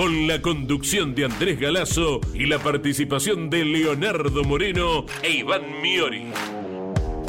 [0.00, 6.24] Con la conducción de Andrés Galazo y la participación de Leonardo Moreno e Iván Miori.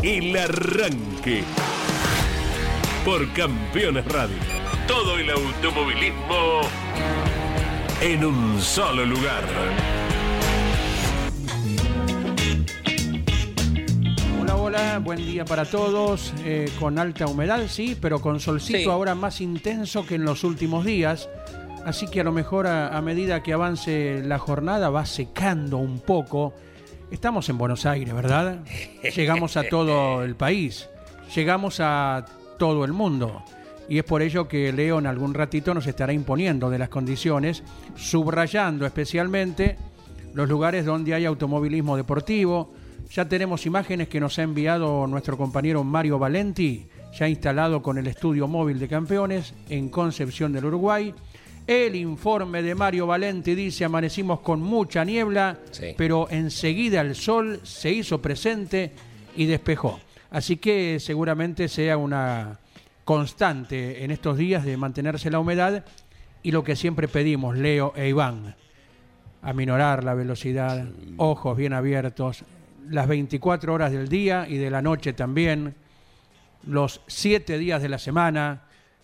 [0.02, 1.43] El Arranque.
[3.03, 4.38] Por Campeones Radio.
[4.88, 6.62] Todo el automovilismo
[7.99, 9.43] en un solo lugar.
[14.41, 16.34] Hola, hola, buen día para todos.
[16.45, 18.85] eh, con alta humedad, sí, pero con solcito Sí.
[18.85, 21.27] ahora más intenso que en los últimos días.
[21.85, 25.99] Así que a lo mejor a, a medida que avance la jornada va secando un
[25.99, 26.54] poco.
[27.10, 28.60] Estamos en Buenos Aires, ¿verdad?
[29.15, 30.88] Llegamos a todo el país,
[31.35, 32.26] llegamos a
[32.57, 33.43] todo el mundo.
[33.90, 37.63] Y es por ello que Leo en algún ratito nos estará imponiendo de las condiciones,
[37.95, 39.77] subrayando especialmente
[40.34, 42.71] los lugares donde hay automovilismo deportivo.
[43.12, 48.07] Ya tenemos imágenes que nos ha enviado nuestro compañero Mario Valenti, ya instalado con el
[48.07, 51.13] estudio móvil de campeones en Concepción del Uruguay.
[51.67, 55.93] El informe de Mario Valenti dice, amanecimos con mucha niebla, Sí.
[55.98, 58.91] pero enseguida el sol se hizo presente
[59.35, 59.99] y despejó.
[60.32, 62.57] Así que seguramente sea una
[63.05, 65.85] constante en estos días de mantenerse la humedad
[66.44, 68.56] y lo que siempre pedimos, Leo e Iván,
[69.41, 70.85] aminorar la velocidad,
[71.17, 72.44] ojos bien abiertos,
[72.89, 75.75] las 24 horas del día y de la noche también,
[76.66, 78.63] los 7 días de la semana,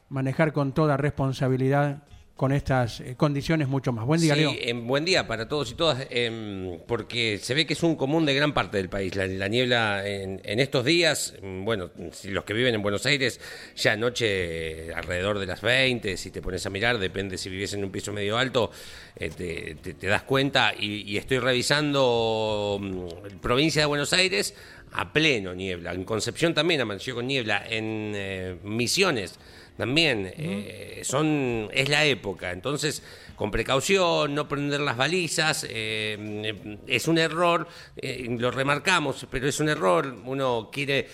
[0.09, 2.03] manejar con toda responsabilidad
[2.37, 4.05] con estas eh, condiciones mucho más.
[4.05, 4.53] Buen día, Sí, Leo.
[4.61, 8.25] em, buen día para todos y todas, em, porque se ve que es un común
[8.27, 9.15] de gran parte del país.
[9.15, 13.05] La, la niebla en, en estos días, em, bueno, si los que viven en Buenos
[13.07, 13.41] Aires,
[13.75, 17.73] ya anoche eh, alrededor de las 20, si te pones a mirar, depende si vives
[17.73, 18.69] en un piso medio alto,
[19.15, 20.73] eh, te, te- te das cuenta.
[20.79, 24.53] Y, y estoy revisando mm, provincia de Buenos Aires
[24.93, 25.91] a pleno niebla.
[25.93, 27.63] En Concepción también amaneció con niebla.
[27.67, 29.35] En eh, Misiones
[29.77, 32.51] también eh, son es la época.
[32.51, 33.03] Entonces
[33.35, 39.59] con precaución no prender las balizas eh, es un error eh, lo remarcamos pero es
[39.59, 40.15] un error.
[40.25, 41.07] Uno quiere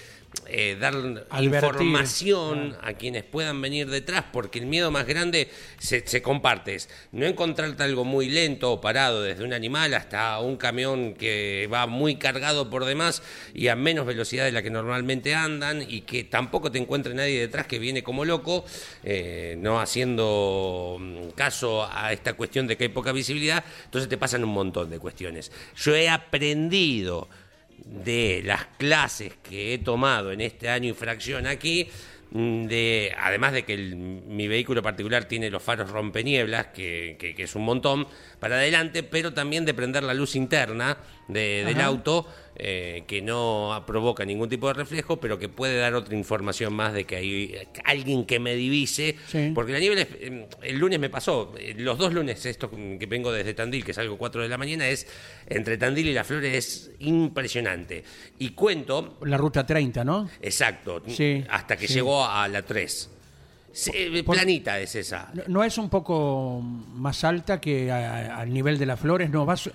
[0.48, 0.96] eh, dar
[1.42, 6.90] información a quienes puedan venir detrás porque el miedo más grande se, se comparte es
[7.12, 11.88] no encontrarte algo muy lento o parado desde un animal hasta un camión que va
[11.88, 13.22] muy cargado por demás
[13.54, 17.40] y a menos velocidad de la que normalmente andan y que tampoco te encuentre nadie
[17.40, 18.66] detrás que viene como loco,
[19.04, 24.18] eh, no haciendo mm, caso a esta cuestión de que hay poca visibilidad, entonces te
[24.18, 25.52] pasan un montón de cuestiones.
[25.76, 27.30] Yo he aprendido
[27.86, 31.88] de las clases que he tomado en este año y fracción aquí,
[32.32, 37.36] mm, de, además de que el- mi vehículo particular tiene los faros rompenieblas, que, que-
[37.36, 38.08] que es un montón,
[38.40, 40.98] para adelante, pero también de prender la luz interna
[41.28, 45.96] de- del auto, eh, que no provoca ningún tipo de reflejo, pero que puede dar
[45.96, 47.56] otra información más de que hay
[47.86, 49.52] alguien que me divise, Sí.
[49.56, 53.06] porque la niebla, es- eh, el lunes me pasó, eh, los dos lunes, estos que
[53.08, 55.08] vengo desde Tandil, que salgo 4 de la mañana, es
[55.48, 58.04] entre Tandil y Las Flores, es impresionante.
[58.40, 60.30] Y cuento, La ruta 30, ¿no?
[60.42, 61.96] exacto, Sí, hasta que sí.
[61.96, 63.10] llegó a la 3.
[63.72, 65.32] Sí, eh, Por- planita es esa.
[65.34, 69.32] ¿No- ¿No es un poco más alta que a- al nivel de las flores?
[69.32, 69.68] No, vas,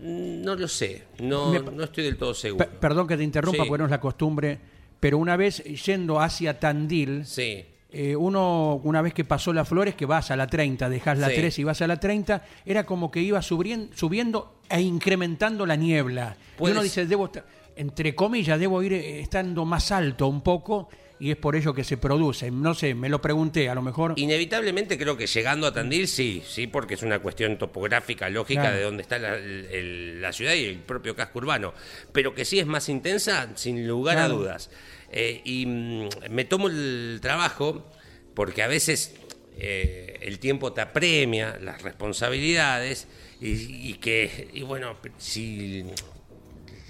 [0.00, 2.64] No lo sé, no, Me- no estoy del todo seguro.
[2.66, 3.68] Pe- perdón que te interrumpa, Sí.
[3.68, 4.58] porque no es la costumbre,
[5.00, 9.94] pero una vez yendo hacia Tandil, Sí, eh, uno, una vez que pasó las flores,
[9.94, 11.36] que vas a la 30, dejas la Sí.
[11.36, 15.76] 3 y vas a la 30, era como que iba subiendo, subiendo e incrementando la
[15.76, 16.36] niebla.
[16.54, 16.90] Y Puede uno ser.
[16.90, 17.44] dice, debo, estar-
[17.76, 20.88] entre comillas, debo ir eh, estando más alto un poco,
[21.20, 22.50] y es por ello que se produce.
[22.50, 24.14] No sé, me lo pregunté, a lo mejor.
[24.16, 28.76] Inevitablemente creo que llegando a Tandil sí, sí, porque es una cuestión topográfica, lógica Claro.
[28.76, 31.72] de dónde está la, el- la ciudad y el propio casco urbano,
[32.12, 34.34] pero que sí es más intensa, sin lugar Claro.
[34.34, 34.70] a dudas.
[35.12, 37.88] Eh, y mm, me tomo el trabajo
[38.34, 39.14] porque a veces
[39.56, 43.06] eh, el tiempo te apremia, las responsabilidades,
[43.40, 45.84] y, y que, y bueno, si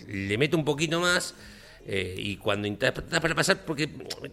[0.09, 1.35] le meto un poquito más
[1.87, 3.89] eh, y cuando interpretas para pasar, porque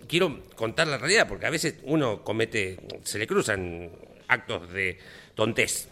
[0.08, 3.90] quiero contar la realidad, porque a veces uno comete, se le cruzan
[4.28, 4.98] actos de
[5.36, 5.90] tontez.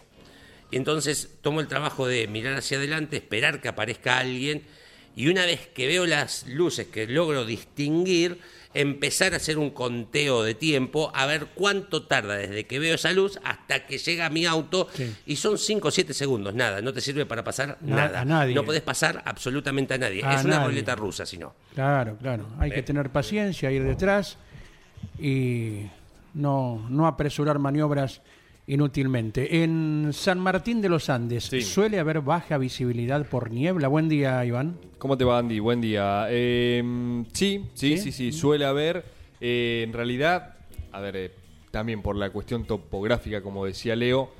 [0.70, 4.62] Y entonces tomo el trabajo de mirar hacia adelante, esperar que aparezca alguien
[5.16, 8.38] Y una vez que veo las luces que logro distinguir,
[8.72, 13.10] empezar a hacer un conteo de tiempo, a ver cuánto tarda desde que veo esa
[13.12, 14.86] luz hasta que llega mi auto.
[14.94, 15.12] Sí.
[15.26, 18.20] Y son 5 o 7 segundos, nada, no te sirve para pasar Na- nada.
[18.20, 18.54] a nadie.
[18.54, 20.24] No podés pasar absolutamente a nadie.
[20.24, 21.52] A es una ruleta rusa, si no.
[21.74, 22.46] Claro, claro.
[22.60, 24.36] Hay que tener paciencia, ir detrás
[25.18, 25.86] y
[26.34, 28.20] no, no apresurar maniobras
[28.72, 29.62] inútilmente.
[29.62, 31.60] En San Martín de los Andes Sí.
[31.62, 33.88] suele haber baja visibilidad por niebla.
[33.88, 34.78] Buen día, Iván.
[34.98, 35.58] ¿Cómo te va, Andy?
[35.58, 36.26] Buen día.
[36.30, 39.04] Eh, sí, sí, sí, sí, suele haber.
[39.42, 40.54] eh, en realidad,
[40.92, 41.30] a ver, eh,
[41.70, 44.30] también por la cuestión topográfica, como decía Leo,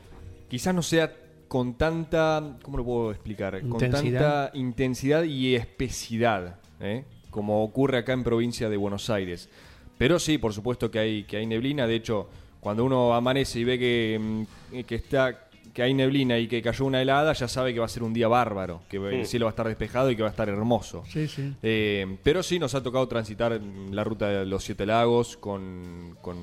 [0.49, 1.11] quizás no sea
[1.49, 3.59] con tanta, ¿cómo lo puedo explicar?
[3.63, 4.21] Con Intensidad.
[4.45, 7.05] tanta intensidad y espesidad, ¿eh?
[7.31, 9.49] como ocurre acá en provincia de Buenos Aires.
[9.97, 11.87] Pero sí, por supuesto que hay, que hay neblina.
[11.87, 12.29] De hecho,
[12.61, 16.85] cuando uno amanece y ve que, mm, que está que hay neblina y que cayó
[16.85, 19.51] una helada, ya sabe que va a ser un día bárbaro, que el cielo va
[19.51, 21.05] a estar despejado y que va a estar hermoso.
[21.09, 21.55] Sí, sí.
[21.63, 23.61] Eh, pero sí nos ha tocado transitar
[23.91, 26.37] la ruta de los Siete Lagos con, con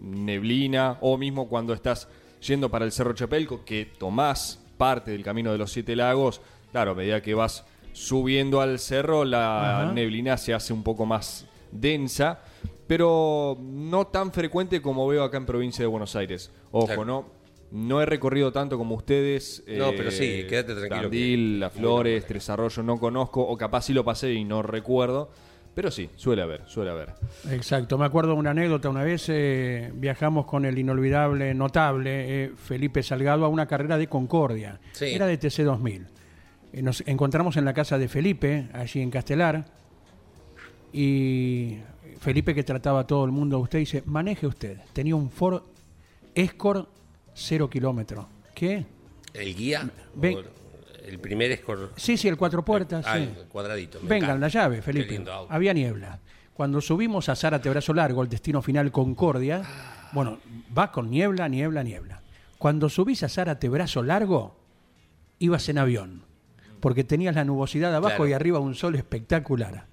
[0.00, 2.08] neblina, o mismo cuando estás
[2.44, 6.40] yendo para el Cerro Chapelco, que tomás parte del camino de los Siete Lagos,
[6.72, 9.92] claro, a medida que vas subiendo al cerro, la Ajá.
[9.92, 12.40] neblina se hace un poco más densa,
[12.92, 16.52] pero no tan frecuente como veo acá en provincia de Buenos Aires.
[16.72, 17.04] Ojo, Claro.
[17.06, 17.26] no,
[17.70, 19.64] no he recorrido tanto como ustedes.
[19.66, 22.26] No, pero sí, quédate tranquilo Tandil, que- Las Flores.
[22.26, 25.30] Tres Arroyos, no conozco, o capaz sí lo pasé y no recuerdo,
[25.74, 27.14] pero sí, suele haber, suele haber.
[27.50, 27.96] Exacto.
[27.96, 28.90] Me acuerdo de una anécdota.
[28.90, 34.06] Una vez eh, viajamos con el inolvidable, notable eh, Felipe Salgado a una carrera de
[34.06, 34.80] Concordia.
[34.92, 35.06] Sí.
[35.06, 36.08] Era de TC 2000.
[36.74, 39.64] Eh, nos encontramos en la casa de Felipe, allí en Castelar.
[40.92, 41.78] Y
[42.22, 44.78] Felipe, que trataba a todo el mundo, usted dice: maneje usted.
[44.92, 45.62] Tenía un Ford
[46.34, 46.88] Escort
[47.34, 48.28] cero kilómetro.
[48.54, 48.86] ¿Qué?
[49.34, 50.38] El guía, Ven-
[51.06, 51.92] el primer escor...
[51.96, 53.04] Sí, sí, el cuatro puertas.
[53.06, 53.22] Ah, sí.
[53.24, 53.98] el cuadradito.
[54.02, 55.22] Vengan la llave, Felipe.
[55.48, 56.20] Había niebla.
[56.54, 59.62] Cuando subimos a Zárate Brazo Largo, el destino final Concordia,
[60.12, 60.38] bueno,
[60.76, 62.20] va con niebla, niebla, niebla.
[62.58, 64.54] Cuando subís a Zárate Brazo Largo,
[65.38, 66.22] ibas en avión,
[66.80, 68.28] porque tenías la nubosidad abajo Claro.
[68.28, 69.86] y arriba un sol espectacular.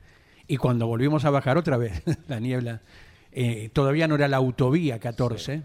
[0.49, 2.81] Y cuando volvimos a bajar otra vez, la niebla,
[3.31, 5.61] eh, todavía no era la autovía 14,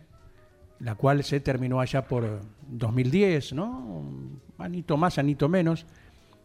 [0.80, 4.20] la cual se terminó allá por 2010, ¿no?
[4.58, 5.86] Anito más, anito menos,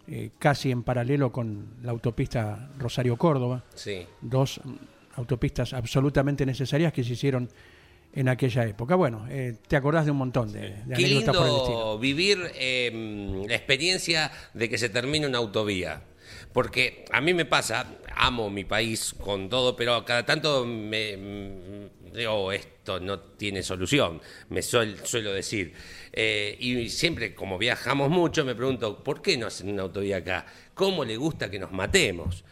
[0.07, 4.07] eh, casi en paralelo con la autopista Rosario-Córdoba Sí.
[4.21, 4.73] dos mm,
[5.17, 7.49] autopistas absolutamente necesarias que se hicieron
[8.13, 8.95] en aquella época.
[8.95, 12.39] Bueno, eh, te acordás de un montón de, de Qué anécdotas por el lindo vivir
[12.55, 16.03] eh, la experiencia de que se termine una autovía.
[16.53, 17.85] Porque a mí me pasa,
[18.19, 24.21] amo mi país con todo, pero cada tanto me mm, digo, esto no tiene solución,
[24.49, 25.73] me suel- suelo decir.
[26.11, 30.45] Eh, y siempre, como viajamos mucho, me pregunto, ¿por qué no hacen una autovía acá?
[30.73, 32.43] ¿Cómo le gusta que nos matemos?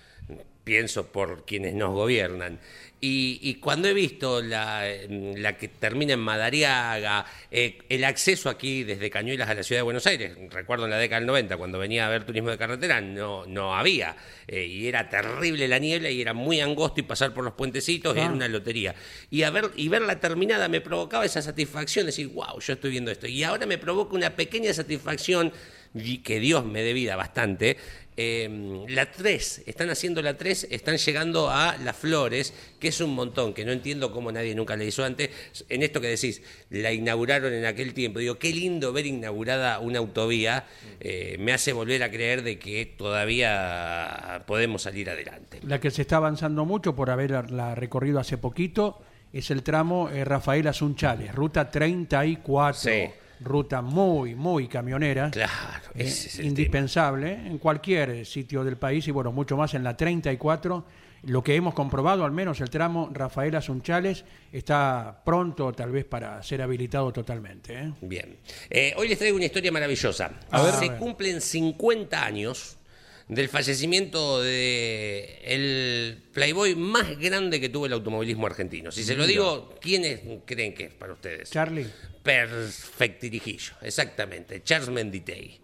[0.64, 2.60] Pienso por quienes nos gobiernan.
[3.00, 8.84] Y, y cuando he visto la, la que termina en Madariaga, eh, el acceso aquí
[8.84, 11.78] desde Cañuelas a la ciudad de Buenos Aires, recuerdo en la década del 90, cuando
[11.78, 14.18] venía a ver turismo de carretera, no, no había.
[14.48, 18.16] Eh, y era terrible la niebla y era muy angosto y pasar por los puentecitos
[18.16, 18.24] y Ah.
[18.24, 18.96] era una lotería.
[19.30, 22.90] Y, a ver, y ver la terminada me provocaba esa satisfacción, decir, wow, yo estoy
[22.92, 23.28] viendo esto.
[23.28, 25.54] Y ahora me provoca una pequeña satisfacción,
[25.94, 27.78] y que Dios me dé vida bastante,
[28.20, 33.14] eh, la 3, están haciendo la 3, están llegando a Las Flores, que es un
[33.14, 35.30] montón, que no entiendo cómo nadie nunca la hizo antes.
[35.70, 36.42] En esto que decís,
[36.72, 38.18] la inauguraron en aquel tiempo.
[38.18, 40.66] Digo, qué lindo ver inaugurada una autovía,
[41.00, 45.60] eh, me hace volver a creer de que todavía podemos salir adelante.
[45.64, 49.00] La que se está avanzando mucho por haberla recorrido hace poquito
[49.32, 52.82] es el tramo eh, Rafael Asunchales, ruta 34.
[52.82, 53.12] Sí.
[53.40, 55.30] Ruta muy, muy camionera.
[55.32, 55.52] Claro,
[55.96, 56.48] eh, ese es el tema.
[56.50, 60.86] indispensable en cualquier sitio del país y bueno, mucho más en la 34.
[61.24, 66.42] Lo que hemos comprobado, al menos el tramo Rafael Asunchales, está pronto tal vez para
[66.44, 67.74] ser habilitado totalmente.
[67.74, 67.94] ¿eh?
[68.02, 68.38] Bien.
[68.70, 70.32] Eh, hoy les traigo una historia maravillosa.
[70.52, 70.74] A ver.
[70.74, 71.00] Se A ver.
[71.00, 72.78] cumplen 50 años
[73.28, 78.92] del fallecimiento de el playboy más grande que tuvo el automovilismo argentino.
[78.92, 81.50] Si se lo digo, ¿quiénes creen que es para ustedes?
[81.50, 81.88] Charlie.
[82.28, 84.62] Perfectirijillo, exactamente.
[84.62, 85.62] Charles Menditei.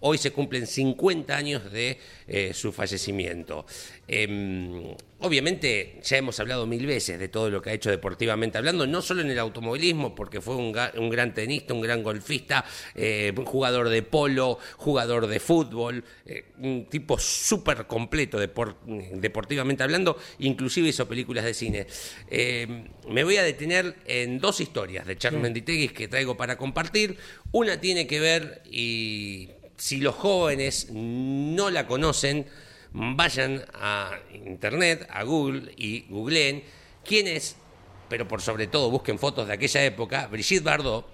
[0.00, 3.64] Hoy se cumplen 50 años de eh, su fallecimiento.
[4.06, 8.86] Em, obviamente, ya hemos hablado mil veces de todo lo que ha hecho deportivamente hablando,
[8.86, 12.64] no solo en el automovilismo, porque fue un, gran tenista, un gran golfista,
[12.94, 18.76] eh, un jugador de polo, jugador de fútbol, eh, un tipo súper completo depor-
[19.14, 21.86] deportivamente hablando, inclusive hizo películas de cine.
[22.28, 27.16] Eh, me voy a detener en dos historias de Charles Menditegui que traigo para compartir.
[27.52, 32.46] Una tiene que ver, y si los jóvenes no la conocen,
[32.92, 36.62] vayan a internet, a Google y googleen
[37.04, 37.56] quién es,
[38.08, 41.06] pero por sobre todo busquen fotos de aquella época, Brigitte Bardot,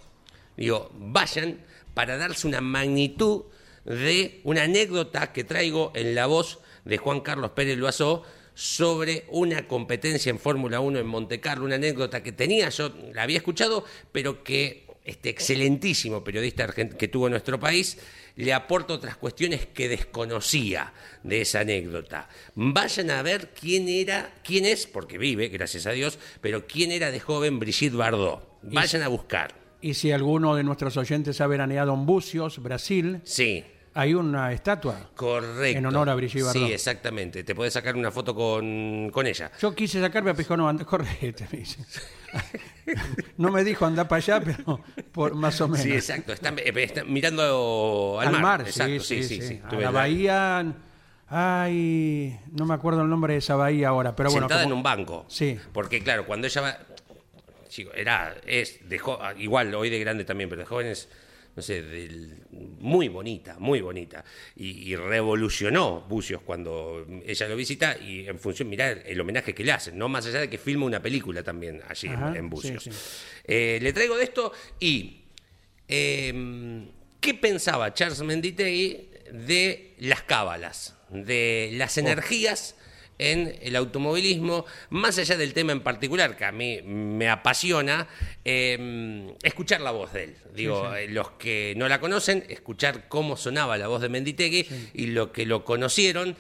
[0.56, 3.44] digo, vayan para darse una magnitud
[3.85, 9.68] de una anécdota que traigo en la voz de Juan Carlos Pérez Loazó sobre una
[9.68, 13.85] competencia en Fórmula 1 en Monte Carlo, una anécdota que tenía, yo la había escuchado,
[14.11, 17.99] pero que este excelentísimo periodista que tuvo nuestro país
[18.37, 20.93] le aporta otras cuestiones que desconocía
[21.25, 22.29] de esa anécdota.
[22.55, 27.11] Vayan a ver quién era, quién es, porque vive, gracias a Dios, pero quién era
[27.11, 28.61] de joven Brigitte Bardot.
[28.62, 29.55] Vayan a buscar.
[29.81, 33.65] Y si alguno de nuestros oyentes ha veraneado en Bucios, Brasil, Sí.
[34.00, 35.11] Hay una estatua.
[35.17, 35.76] Correcto.
[35.78, 36.67] En honor a Brigitte Bardot.
[36.67, 37.43] Sí, exactamente.
[37.43, 39.50] Te podés sacar una foto con, con ella.
[39.61, 41.85] Yo quise sacarme a Pijón, no, anda, correte, me dice.
[43.37, 44.81] No me dijo anda para allá, pero
[45.12, 45.83] por más o menos.
[45.83, 46.33] Sí, exacto.
[46.33, 49.61] Está, está mirando al, Al mar, Exacto, sí, sí, sí.
[49.64, 50.75] A la bahía,
[51.28, 54.45] ay, no me acuerdo el nombre de esa bahía ahora, pero bueno.
[54.47, 55.25] sentada como- en un banco.
[55.28, 55.59] Sí.
[55.73, 56.78] Porque claro, cuando ella va,
[57.69, 61.09] chico, era, es de jo- igual hoy de grande también, pero de jóvenes,
[61.59, 62.37] no sé, del-
[62.79, 64.25] muy bonita, muy bonita.
[64.55, 69.65] Y, y revolucionó Bucios cuando ella lo visita y en función, mirá el homenaje que
[69.65, 72.49] le hacen, no más allá de que filma una película también allí en- Ajá, en,
[72.49, 72.85] Bucios.
[72.85, 72.99] sí, sí.
[73.45, 75.23] Eh, le traigo de esto y
[75.88, 76.87] eh,
[77.21, 82.00] ¿qué pensaba Charles Menditegui de las cábalas, de las Oh.
[82.00, 82.77] energías
[83.19, 88.09] en el automovilismo, más allá del tema en particular, que a mí me apasiona,
[88.45, 90.37] eh, escuchar la voz de él.
[90.55, 95.07] Digo, eh, los que no la conocen, escuchar cómo sonaba la voz de Menditegui y
[95.07, 96.37] lo que lo conocieron,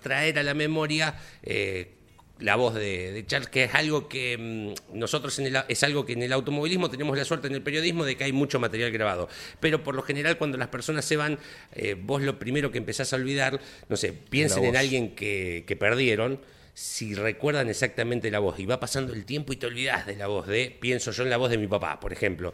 [0.00, 1.95] traer a la memoria eh,
[2.38, 6.04] la voz de, de Charles, que es algo que mm, nosotros en el, es algo
[6.04, 8.90] que en el automovilismo tenemos la suerte en el periodismo de que hay mucho material
[8.90, 9.28] grabado.
[9.60, 11.38] Pero por lo general cuando las personas se van,
[11.72, 15.76] eh, vos lo primero que empezás a olvidar, no sé, piensen en alguien que, que
[15.76, 16.40] perdieron.
[16.74, 20.26] Si recuerdan exactamente la voz y va pasando el tiempo y te olvidás de la
[20.26, 22.52] voz de, pienso yo en la voz de mi papá, por ejemplo.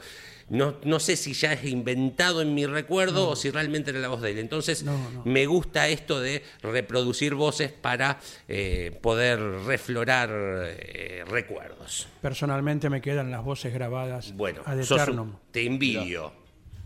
[0.53, 4.09] No, no sé si ya es inventado en mi recuerdo o si realmente era la
[4.09, 4.39] voz de él.
[4.39, 5.23] Entonces, No, no.
[5.25, 8.19] me gusta esto de reproducir voces para
[8.49, 12.07] eh, poder reflorar eh, recuerdos.
[12.21, 16.33] Personalmente me quedan las voces grabadas Bueno, ad un- te envidio.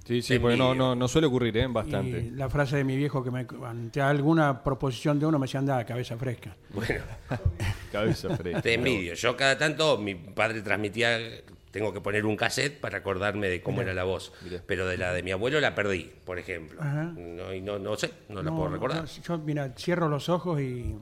[0.06, 0.86] Sí, sí, Te porque no, envidio.
[0.90, 1.66] no, no suele ocurrir, ¿eh?
[1.68, 2.20] Bastante.
[2.20, 5.58] Y la frase de mi viejo que me, ante alguna proposición de uno me decía
[5.58, 6.56] anda cabeza fresca.
[6.72, 7.02] Bueno,
[7.90, 8.62] Cabeza fresca.
[8.62, 9.14] te envidio.
[9.14, 11.18] Yo cada tanto, mi padre transmitía,
[11.78, 14.32] tengo que poner un cassette para acordarme de cómo era la voz.
[14.42, 14.62] Mirá.
[14.66, 16.80] Pero de la de mi abuelo la perdí, por ejemplo.
[16.80, 17.04] Ajá.
[17.16, 19.02] No, y no, no sé, no la puedo recordar.
[19.02, 20.96] no, yo, mira, cierro los ojos y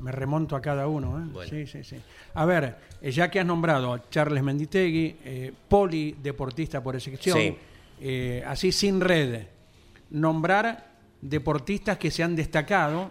[0.00, 1.18] me remonto a cada uno.
[1.18, 1.28] ¿eh?
[1.32, 1.50] Bueno.
[1.50, 1.96] Sí, sí, sí.
[2.34, 7.56] A ver, eh, ya que has nombrado a Charles Menditegui, eh, polideportista por excepción, Sí.
[8.00, 9.42] eh, así sin red,
[10.10, 13.10] nombrar deportistas que se han destacado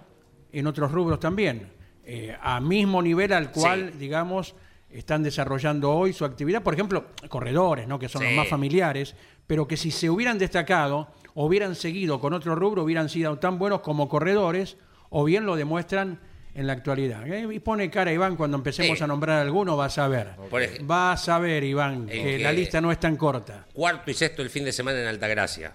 [0.52, 1.70] en otros rubros también,
[2.04, 3.98] eh, a mismo nivel al cual, Sí.
[4.00, 4.56] digamos,
[4.94, 6.62] están desarrollando hoy su actividad.
[6.64, 7.98] Por ejemplo, corredores, ¿no?
[8.00, 9.16] que son los más familiares,
[9.48, 13.58] pero que si se hubieran destacado o hubieran seguido con otro rubro, hubieran sido tan
[13.58, 14.78] buenos como corredores,
[15.10, 16.20] o bien lo demuestran
[16.54, 17.26] en la actualidad.
[17.28, 17.48] ¿eh?
[17.54, 19.04] Y pone cara Iván cuando empecemos Sí.
[19.04, 20.36] a nombrar alguno, vas a ver.
[20.50, 23.66] Por ej- Vas a ver, Iván, que- la lista no es tan corta.
[23.74, 25.74] Cuarto y sexto el fin de semana en Altagracia.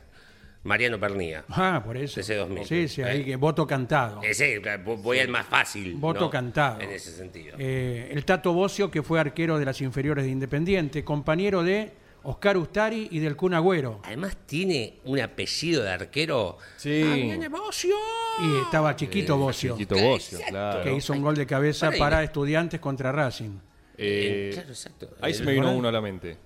[0.66, 1.44] Mariano Pernía.
[1.48, 2.20] Ah, por eso.
[2.20, 2.66] Ese 2000.
[2.66, 3.24] Sí, sí, ahí Eh.
[3.24, 4.20] que voto cantado.
[4.22, 5.94] Ese, voy al más fácil.
[5.94, 6.30] Voto ¿no?
[6.30, 6.80] cantado.
[6.80, 7.56] En ese sentido.
[7.58, 11.92] Eh, el Tato Bocio, que fue arquero de las inferiores de Independiente, compañero de
[12.24, 14.00] Oscar Ustari y del Kun Agüero.
[14.02, 16.58] Además tiene un apellido de arquero.
[16.76, 17.02] Sí.
[17.06, 17.94] Ah, viene Bocio.
[18.42, 20.50] Y estaba Chiquito Bocio, Chiquito Bocio, exacto.
[20.52, 20.82] claro.
[20.82, 23.58] que hizo un gol de cabeza Para estudiantes contra Racing.
[23.96, 25.08] Eh, Claro, exacto.
[25.22, 25.78] ahí El- se me vino ¿verdad?
[25.78, 26.36] uno a la mente.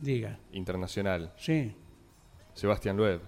[0.00, 1.32] Diga, Internacional.
[1.36, 1.72] sí.
[2.54, 3.20] Sebastián Loeb.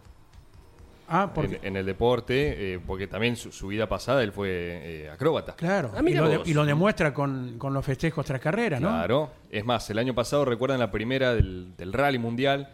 [1.13, 4.49] Ah, porque, En, en el deporte, eh, porque también su, su vida pasada él fue
[4.51, 5.55] eh, acróbata.
[5.57, 6.49] claro, Ah, y, lo de- vos.
[6.49, 8.89] y lo demuestra con, con los festejos tras carrera, ¿no?
[8.89, 9.31] Claro.
[9.51, 12.69] Es más, el año pasado, recuerdan la primera del, del Rally Mundial,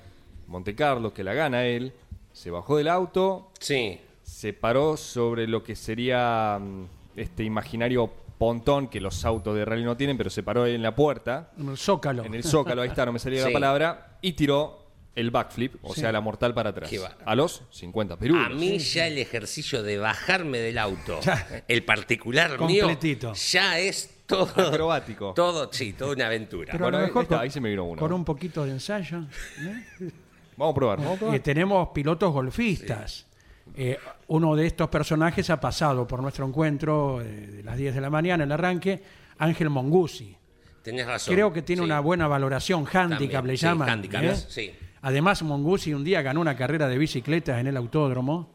[0.47, 1.93] Monte Carlo, que la gana él.
[2.33, 3.99] Se bajó del auto, Sí.
[4.23, 6.85] se paró sobre lo que sería mm,
[7.17, 10.95] este imaginario pontón que los autos de rally no tienen, pero se paró en la
[10.95, 12.23] puerta, En el Zócalo.
[12.23, 13.49] en el zócalo, ahí está, no me salía Sí.
[13.49, 14.86] la palabra, y tiró
[15.17, 16.89] el backflip, o sea, la mortal para atrás.
[16.91, 17.01] Qué.
[17.25, 18.47] A los 50 perunos.
[18.47, 21.65] A mí ya el ejercicio de bajarme del auto, Ya.
[21.67, 23.29] el particular Completito.
[23.29, 25.33] mío, ya es todo Acrobático.
[25.35, 26.73] Todo, sí, toda una aventura.
[26.73, 27.99] Pero Bueno, a lo ahí mejor está, con, ahí se me vino uno.
[28.01, 29.19] con un poquito de ensayo.
[29.61, 30.11] ¿eh?
[30.57, 33.27] Vamos a probar, tenemos pilotos golfistas.
[33.75, 38.01] Eh, uno de estos personajes ha pasado por nuestro encuentro eh, de las 10 de
[38.01, 39.03] la mañana, el arranque,
[39.39, 40.37] Ángel Mongusi.
[40.83, 41.35] Tenés razón.
[41.35, 41.85] Creo que tiene sí.
[41.85, 43.89] una buena valoración, handicap También, le sí, llaman.
[43.89, 44.37] handicap, ¿eh?
[44.37, 44.73] sí.
[45.03, 48.51] Además, Mongusi un día ganó una carrera de bicicletas en el autódromo.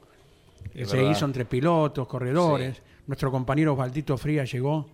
[0.74, 1.12] Es se verdad.
[1.12, 2.82] hizo entre pilotos, corredores.
[3.08, 4.90] nuestro compañero Osvaldito Frías llegó,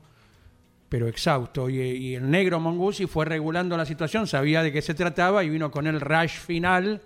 [0.90, 1.70] pero exhausto.
[1.70, 5.50] Y, y el negro Mongusi fue regulando la situación, sabía de qué se trataba y
[5.50, 7.02] vino con el rush final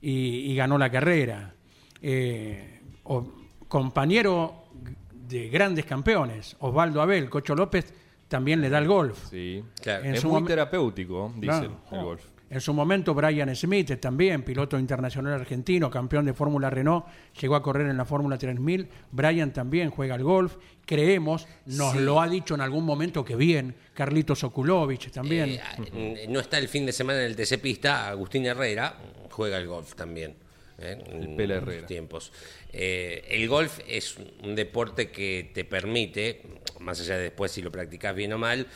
[0.00, 1.54] y, y ganó la carrera.
[2.02, 3.26] Eh, o-
[3.68, 4.64] compañero
[5.12, 7.92] de grandes campeones, Osvaldo Abel, Cocho López
[8.28, 9.30] también le da el golf.
[9.30, 9.62] Sí.
[9.82, 10.04] Claro.
[10.04, 11.80] En es su muy terapéutico, dicen, Claro.
[11.92, 12.24] el golf.
[12.50, 17.06] En su momento, Brian Smith, eh, también piloto internacional argentino, campeón de Fórmula Renault,
[17.40, 18.88] llegó a correr en la Fórmula 3000.
[19.10, 20.56] Brian también juega al golf.
[20.86, 21.98] Creemos, nos Sí.
[22.00, 23.74] lo ha dicho en algún momento que bien.
[23.94, 25.58] Carlitos Okulovich también.
[25.94, 28.94] Eh, no está el fin de semana en el TC Pista, Agustín Herrera
[29.30, 30.36] juega el golf también.
[30.78, 31.02] ¿eh?
[31.06, 31.86] En Pela Herrera.
[31.86, 32.32] tiempos.
[32.72, 36.42] Eh, el golf es un deporte que te permite,
[36.80, 38.66] más allá de después si lo practicas bien o mal,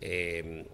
[0.00, 0.66] eh,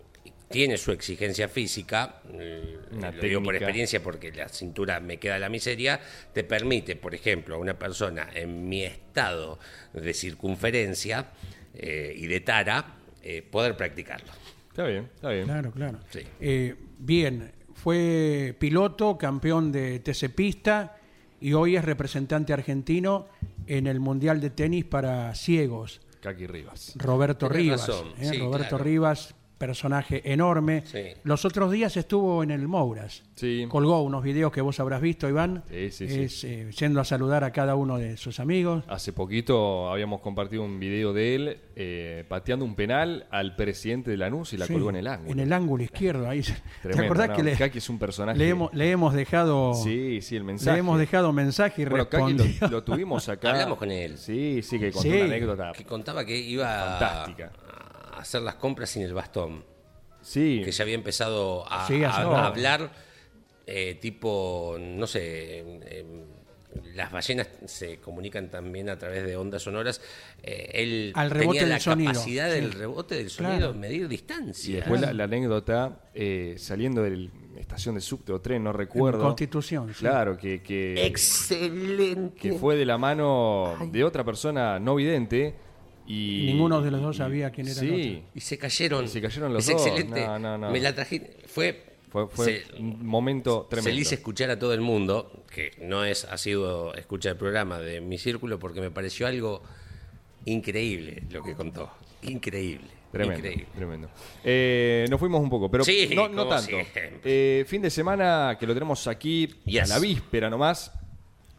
[0.50, 5.38] tiene su exigencia física, eh, Una lo digo por experiencia porque la cintura me queda
[5.38, 6.00] la miseria,
[6.32, 9.60] te permite, por ejemplo, a una persona en mi estado
[9.92, 11.30] de circunferencia
[11.74, 14.32] eh, y de tara, eh, poder practicarlo.
[14.70, 15.44] Está bien, está bien.
[15.44, 15.98] Claro, claro.
[16.10, 16.20] Sí.
[16.40, 20.96] Eh, bien, fue piloto, campeón de TC Pista
[21.40, 23.28] y hoy es representante argentino
[23.66, 26.00] en el Mundial de Tenis para ciegos.
[26.20, 26.94] Kaki Rivas.
[26.96, 27.88] Roberto Tenés Rivas.
[27.88, 28.30] razón, ¿eh?
[28.32, 28.84] sí, Roberto claro.
[28.84, 30.82] Rivas, personaje enorme.
[30.86, 31.02] Sí.
[31.22, 33.22] Los otros días estuvo en el Mouras.
[33.34, 33.66] Sí.
[33.68, 35.62] Colgó unos videos que vos habrás visto, Iván.
[35.70, 36.20] Sí, sí, sí.
[36.22, 38.84] Es, eh, yendo a saludar a cada uno de sus amigos.
[38.88, 44.16] Hace poquito habíamos compartido un video de él eh, pateando un penal al presidente de
[44.16, 45.30] Lanús y la Sí, colgó en el ángulo.
[45.30, 46.26] En el ángulo izquierdo.
[46.26, 46.40] Ahí.
[46.42, 47.36] ¿Te Tremendo, acordás ¿no?
[47.36, 48.38] que le, Kaki es un personaje.
[48.38, 49.74] le hemos, le hemos dejado...
[49.74, 50.72] Sí, sí, el mensaje.
[50.72, 53.50] Le hemos dejado mensaje y Bueno, lo, lo tuvimos acá.
[53.50, 54.16] Hablamos con él.
[54.16, 55.14] Sí, sí, que contó Sí.
[55.16, 55.72] una anécdota.
[55.76, 56.66] que contaba que iba
[56.98, 57.52] Fantástica.
[58.20, 59.64] Hacer las compras sin el bastón,
[60.22, 62.36] Sí, que ya había empezado a, Sí, a- hace a poco.
[62.36, 62.90] hablar
[63.66, 65.20] eh, tipo, no sé,
[65.86, 66.04] eh,
[66.94, 70.00] las ballenas se comunican también a través de ondas sonoras.
[70.42, 72.54] Eh, él Al rebote tenía la del sonido, capacidad sí.
[72.60, 73.74] del rebote del sonido, Claro.
[73.74, 74.76] medir y distancia.
[74.76, 77.10] después la, la anécdota, eh, saliendo de
[77.54, 79.22] la estación de subte o tren, no recuerdo.
[79.22, 80.00] Constitución, sí.
[80.00, 82.38] Claro, que, que, Excelente.
[82.38, 85.54] que fue de la mano de otra persona no vidente.
[86.12, 89.04] Y, ninguno de los dos sabía quién era el sí, Y se cayeron.
[89.04, 89.86] Y se cayeron los es dos.
[89.86, 90.24] excelente.
[90.26, 90.70] No, no, no.
[90.70, 91.36] Me la traje.
[91.46, 91.84] Fue.
[92.10, 93.90] Fue, fue se- un momento tremendo.
[93.90, 98.00] Feliz escuchar a todo el mundo, que no es ha sido escuchar el programa de
[98.00, 99.62] mi círculo, porque me pareció algo
[100.46, 101.90] increíble lo que contó.
[102.22, 102.86] Increíble.
[103.12, 103.66] Tremendo, Increíble.
[103.74, 104.08] tremendo.
[104.44, 106.76] Eh, nos fuimos un poco, pero Sí, no, no tanto.
[107.24, 109.88] Eh, fin de semana que lo tenemos aquí a Yes.
[109.88, 110.92] la víspera nomás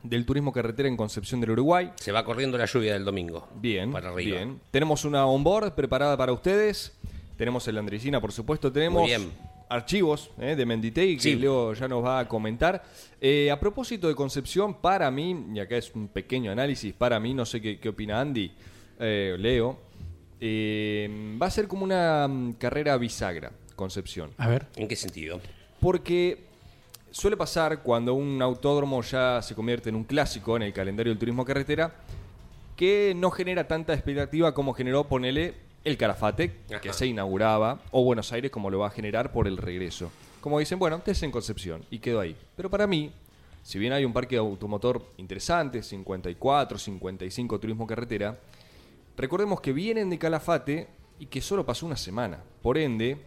[0.03, 1.91] del turismo carretera en Concepción del Uruguay.
[1.95, 3.47] Se va corriendo la lluvia del domingo.
[3.55, 4.37] Bien, Para arriba.
[4.39, 4.59] bien.
[4.71, 6.97] Tenemos una onboard preparada para ustedes.
[7.37, 8.71] Tenemos el Andresina, por supuesto.
[8.71, 9.31] Tenemos Muy bien.
[9.69, 11.35] archivos eh, de Menditei que Sí.
[11.35, 12.83] Leo ya nos va a comentar.
[13.19, 17.33] Eh, a propósito de Concepción, para mí, y acá es un pequeño análisis, para mí,
[17.33, 18.51] no sé qué, qué opina Andy,
[18.99, 19.79] eh, Leo,
[20.39, 24.31] eh, va a ser como una mm, carrera bisagra, Concepción.
[24.37, 24.67] A ver.
[24.75, 25.39] ¿En qué sentido?
[25.79, 26.39] Porque
[27.11, 31.19] suele pasar cuando un autódromo ya se convierte en un clásico en el calendario del
[31.19, 31.93] turismo carretera,
[32.75, 38.31] que no genera tanta expectativa como generó, ponele, el Calafate, que se inauguraba, o Buenos
[38.31, 40.11] Aires, como lo va a generar por el regreso.
[40.39, 42.35] Como dicen, bueno, antes en Concepción, y quedó ahí.
[42.55, 43.11] Pero para mí,
[43.63, 48.39] si bien hay un parque automotor interesante, 54, 55 turismo carretera,
[49.17, 50.87] recordemos que vienen de Calafate
[51.19, 52.39] y que solo pasó una semana.
[52.61, 53.17] Por ende,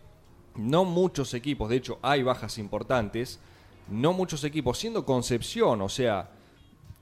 [0.56, 3.40] no muchos equipos, de hecho hay bajas importantes,
[3.88, 6.30] no muchos equipos, siendo Concepción, o sea,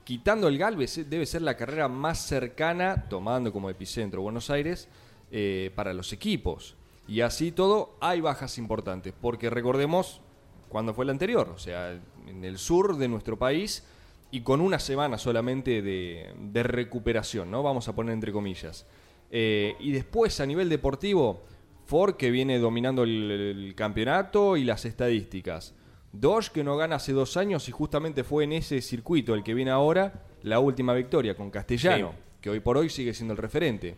[0.03, 4.87] quitando el Galvez, eh, debe ser la carrera más cercana, tomando como epicentro Buenos Aires,
[5.31, 6.75] eh, para los equipos.
[7.07, 10.21] Y así todo, hay bajas importantes, porque recordemos
[10.69, 13.83] cuándo fue la anterior, o sea, en el sur de nuestro país
[14.31, 17.61] y con una semana solamente de, recuperación, ¿no?
[17.61, 18.85] Vamos a poner entre comillas.
[19.29, 21.43] Eh, y después, a nivel deportivo,
[21.85, 25.75] Ford que viene dominando el campeonato y las estadísticas.
[26.13, 29.53] Dodge que no gana hace dos años y justamente fue en ese circuito el que
[29.55, 32.17] viene ahora la última victoria con Castellano, Sí.
[32.41, 33.95] que hoy por hoy sigue siendo el referente.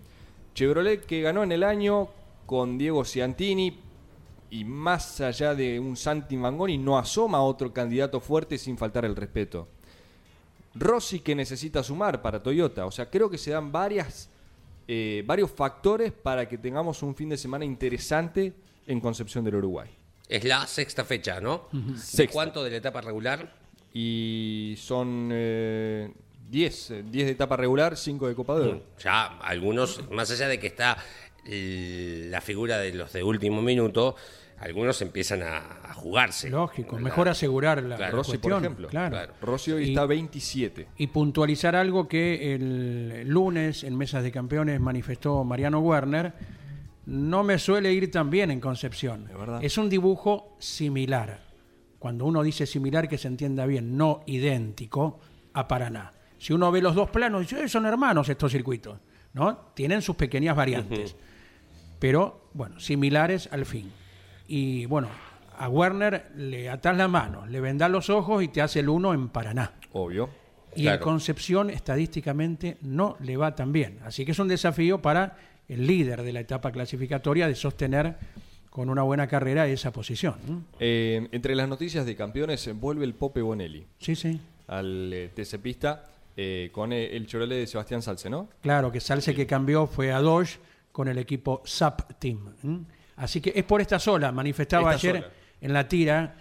[0.54, 2.08] Chevrolet que ganó en el año
[2.46, 3.78] con Diego Ciantini
[4.50, 9.16] y más allá de un Santi Mangoni no asoma otro candidato fuerte sin faltar el
[9.16, 9.68] respeto.
[10.76, 14.30] Rossi que necesita sumar para Toyota, o sea, creo que se dan varias,
[14.88, 18.54] eh, varios factores para que tengamos un fin de semana interesante
[18.88, 19.90] en Concepción del Uruguay.
[20.30, 21.68] Es la sexta fecha, ¿no?
[21.98, 22.34] Sexta.
[22.34, 23.54] ¿Cuánto de la etapa regular?
[23.94, 26.12] Y son 10 eh,
[26.50, 28.84] 10 de etapa regular, 5 de Copa de Oro.
[29.00, 30.98] Ya algunos, más allá de que está
[31.48, 34.16] la figura de los de último minuto,
[34.60, 36.50] algunos empiezan a, a jugarse.
[36.50, 38.12] Lógico, mejor asegurar la, Claro.
[38.14, 38.64] la Rossi, por cuestión.
[38.64, 38.88] ejemplo.
[38.90, 39.12] Claro.
[39.16, 39.34] Claro.
[39.42, 40.88] Rossi hoy Y- está 27.
[40.98, 46.34] Y puntualizar algo que el lunes en Mesas de Campeones manifestó Mariano Werner,
[47.06, 49.30] no me suele ir tan bien en Concepción.
[49.62, 51.44] Es un dibujo similar.
[52.00, 55.20] Cuando uno dice similar, que se entienda bien, no idéntico
[55.54, 56.12] a Paraná.
[56.38, 59.00] Si uno ve los dos planos, dice, "Eh, son hermanos estos circuitos.
[59.34, 59.58] ¿no?
[59.74, 61.16] Tienen sus pequeñas variantes.
[62.00, 63.92] Pero, bueno, similares al fin.
[64.48, 65.10] Y bueno,
[65.58, 69.14] a Werner le atas la mano, le vendás los ojos y te hace el uno
[69.14, 69.74] en Paraná.
[69.92, 70.30] Obvio.
[70.76, 70.98] Y Claro.
[70.98, 74.00] en Concepción estadísticamente no le va tan bien.
[74.06, 75.36] Así que es un desafío para
[75.68, 78.16] el líder de la etapa clasificatoria de sostener
[78.70, 80.36] con una buena carrera esa posición.
[80.48, 80.64] ¿no?
[80.80, 84.40] Eh, entre las noticias de campeones, eh, vuelve el Pope Bonelli Sí, sí.
[84.68, 86.04] al eh, TC Pista
[86.36, 88.50] eh, con el Chevrolet de Sebastián Salce, ¿no?
[88.62, 90.60] Claro, que Salce que cambió fue a Dodge
[90.92, 92.86] con el equipo SAP Team.
[93.16, 95.34] Así que es por esta sola, manifestaba Esta ayer sola.
[95.62, 96.36] en la tira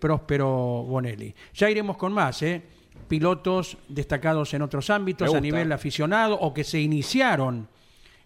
[0.00, 0.48] Próspero
[0.84, 1.32] Bonelli.
[1.54, 2.62] Ya iremos con más, ¿eh?
[3.06, 7.68] pilotos destacados en otros ámbitos a nivel aficionado o que se iniciaron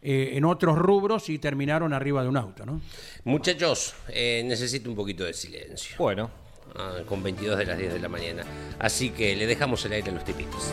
[0.03, 2.67] eh, en otros rubros y terminaron arriba de un auto.
[2.67, 2.81] ¿no?
[3.25, 5.97] Muchachos, eh, necesito un poquito de silencio.
[5.99, 6.31] Bueno,
[6.75, 8.45] Ah, con 22 de las 10 de la mañana.
[8.79, 10.73] Así que le dejamos el aire a los tipitos.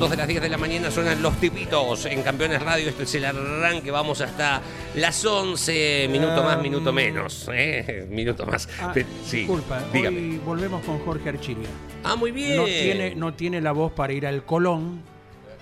[0.00, 2.88] Minutos de las 10 de la mañana suenan los tipitos en Campeones Radio.
[2.88, 3.90] Este es el arranque.
[3.90, 4.62] Vamos hasta
[4.94, 6.08] las 11.
[6.10, 7.50] Minuto más, minuto menos.
[7.52, 8.06] ¿eh?
[8.10, 8.66] Minuto más.
[8.80, 10.16] Ah, sí, disculpa, dígame.
[10.16, 11.68] hoy volvemos con Jorge Archiria.
[12.02, 12.56] Ah, muy bien.
[12.56, 15.02] No tiene, no tiene la voz para ir al Colón,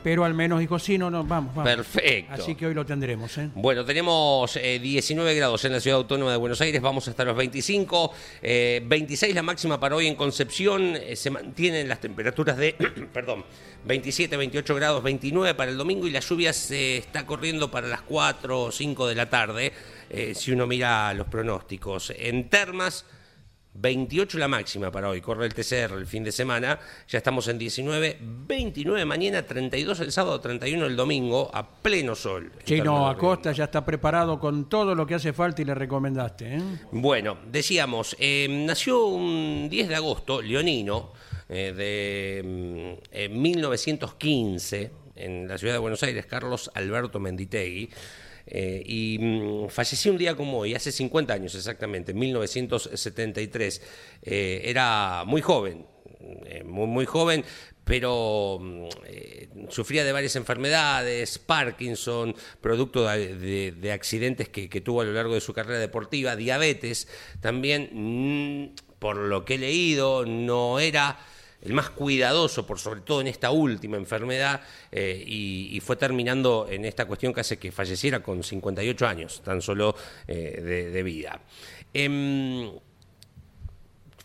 [0.08, 1.70] pero al menos dijo, sí, no, no, vamos, vamos.
[1.70, 2.32] Perfecto.
[2.32, 3.36] Así que hoy lo tendremos.
[3.36, 3.50] ¿eh?
[3.54, 7.36] Bueno, tenemos eh, 19 grados en la ciudad autónoma de Buenos Aires, vamos hasta los
[7.36, 12.72] 25, eh, 26 la máxima para hoy en Concepción, eh, se mantienen las temperaturas de,
[13.12, 13.44] perdón,
[13.84, 18.00] 27, 28 grados, 29 para el domingo y la lluvia se está corriendo para las
[18.00, 19.74] 4 o 5 de la tarde,
[20.08, 22.14] eh, si uno mira los pronósticos.
[22.16, 23.04] En Termas,
[23.80, 27.58] 28 la máxima para hoy, corre el TCR el fin de semana, ya estamos en
[27.58, 32.52] 19, 29 mañana, 32 el sábado, 31 el domingo, a pleno sol.
[32.64, 36.56] Chino Acosta ya está preparado con todo lo que hace falta y le recomendaste.
[36.56, 36.62] ¿eh?
[36.90, 41.12] Bueno, decíamos, eh, nació un 10 de agosto, leonino,
[41.48, 47.90] eh, de mm, en 1915, en la ciudad de Buenos Aires, Carlos Alberto Menditegui.
[48.50, 53.82] Eh, y mm, falleció un día como hoy, hace 50 años exactamente, en 1973.
[54.22, 55.86] Eh, era muy joven,
[56.46, 57.44] eh, muy, muy joven,
[57.84, 64.80] pero mm, eh, sufría de varias enfermedades, Parkinson, producto de, de- de accidentes que, que
[64.80, 67.08] tuvo a lo largo de su carrera deportiva, diabetes,
[67.40, 71.18] también, mm, por lo que he leído, no era
[71.62, 74.60] el más cuidadoso, por sobre todo en esta última enfermedad,
[74.92, 79.42] eh, y, y fue terminando en esta cuestión que hace que falleciera con 58 años,
[79.44, 79.94] tan solo
[80.26, 81.40] eh, de, de vida.
[81.92, 82.70] Em,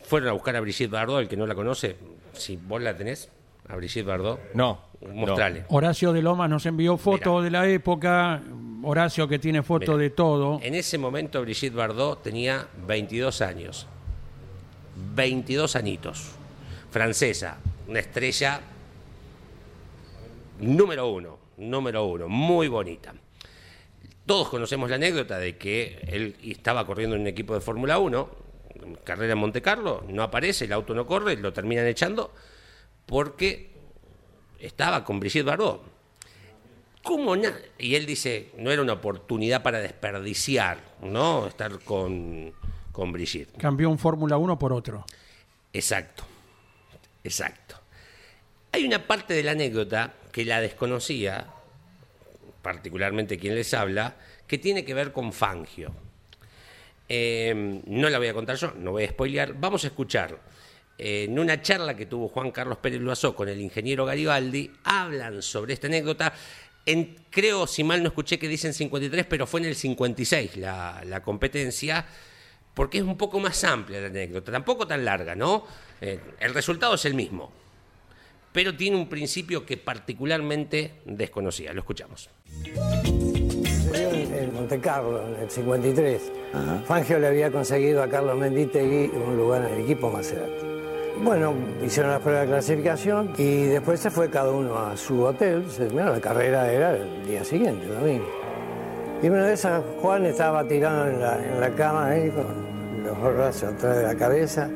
[0.04, 1.96] fueron a buscar a Brigitte Bardot, el que no la conoce,
[2.34, 3.30] si vos la tenés,
[3.68, 4.82] a Brigitte Bardot, no.
[5.14, 5.66] mostrale.
[5.70, 8.42] Horacio de Lomas nos envió fotos de la época.
[8.84, 10.60] Horacio que tiene fotos de todo.
[10.62, 13.88] En ese momento Brigitte Bardot tenía 22 años.
[15.16, 16.36] 22 añitos.
[16.94, 18.62] Francesa, una estrella
[20.60, 23.16] número uno, número uno, muy bonita.
[24.28, 28.30] Todos conocemos la anécdota de que él estaba corriendo en un equipo de Fórmula 1,
[29.04, 32.32] carrera en Monte Carlo, no aparece, el auto no corre, lo terminan echando
[33.08, 33.72] porque
[34.60, 35.82] estaba con Brigitte Bardot.
[37.02, 37.36] ¿Cómo
[37.80, 41.48] Y él dice, no era una oportunidad para desperdiciar, ¿no?
[41.48, 42.54] Estar con,
[42.92, 43.58] con Brigitte.
[43.58, 45.04] Cambió un Fórmula 1 por otro.
[45.74, 46.24] Exacto,
[47.24, 47.80] exacto.
[48.72, 51.48] Hay una parte de la anécdota que la desconocía,
[52.62, 54.16] particularmente quien les habla,
[54.48, 55.94] que tiene que ver con Fangio.
[57.10, 59.54] Eh, no la voy a contar yo, no voy a spoilear.
[59.54, 60.40] Vamos a escuchar.
[60.98, 65.74] en una charla que tuvo Juan Carlos Pérez Loazó con el ingeniero Garibaldi, hablan sobre
[65.74, 66.34] esta anécdota.
[66.86, 71.02] En- creo, si mal no escuché, que dicen 53, pero fue en el 56 la,
[71.06, 72.06] la competencia.
[72.74, 75.66] Porque es un poco más amplia la anécdota, tampoco tan larga, ¿no?
[76.02, 77.52] Eh, el resultado es el mismo,
[78.52, 81.74] pero tiene un principio que particularmente desconocía.
[81.74, 82.30] Lo escuchamos.
[83.94, 86.32] En, en Monte Carlo, en el 53.
[86.86, 90.66] Fangio le había conseguido a Carlos Menditegui un lugar en el equipo Maserati.
[91.24, 91.54] Bueno,
[91.86, 95.70] hicieron las pruebas de clasificación y después se fue cada uno a su hotel.
[95.70, 98.26] Se- bueno, la carrera era el día siguiente, domingo.
[99.24, 103.34] Y una de esas, Juan estaba tirado en la, en la cama ahí con los
[103.34, 104.70] brazos atrás de la cabeza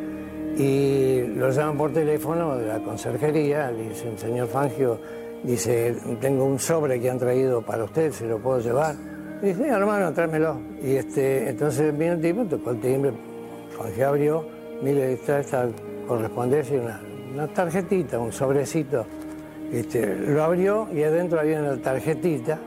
[0.55, 3.69] y lo llaman por teléfono de la conserjería.
[3.71, 5.01] Le dicen, señor Fangio,
[5.43, 8.95] dice, tengo un sobre que han traído para usted, ¿se lo puedo llevar?
[9.41, 10.62] Y dice, "Sí, hermano, tráemelo.
[10.81, 13.12] Y este, entonces vino el tipo, tocó el timbre,
[13.77, 14.45] Fangio abrió,
[14.81, 15.67] mire, está esta
[16.07, 17.01] correspondencia una,
[17.33, 19.05] una tarjetita, un sobrecito.
[19.73, 22.57] Este, lo abrió y adentro había una tarjetita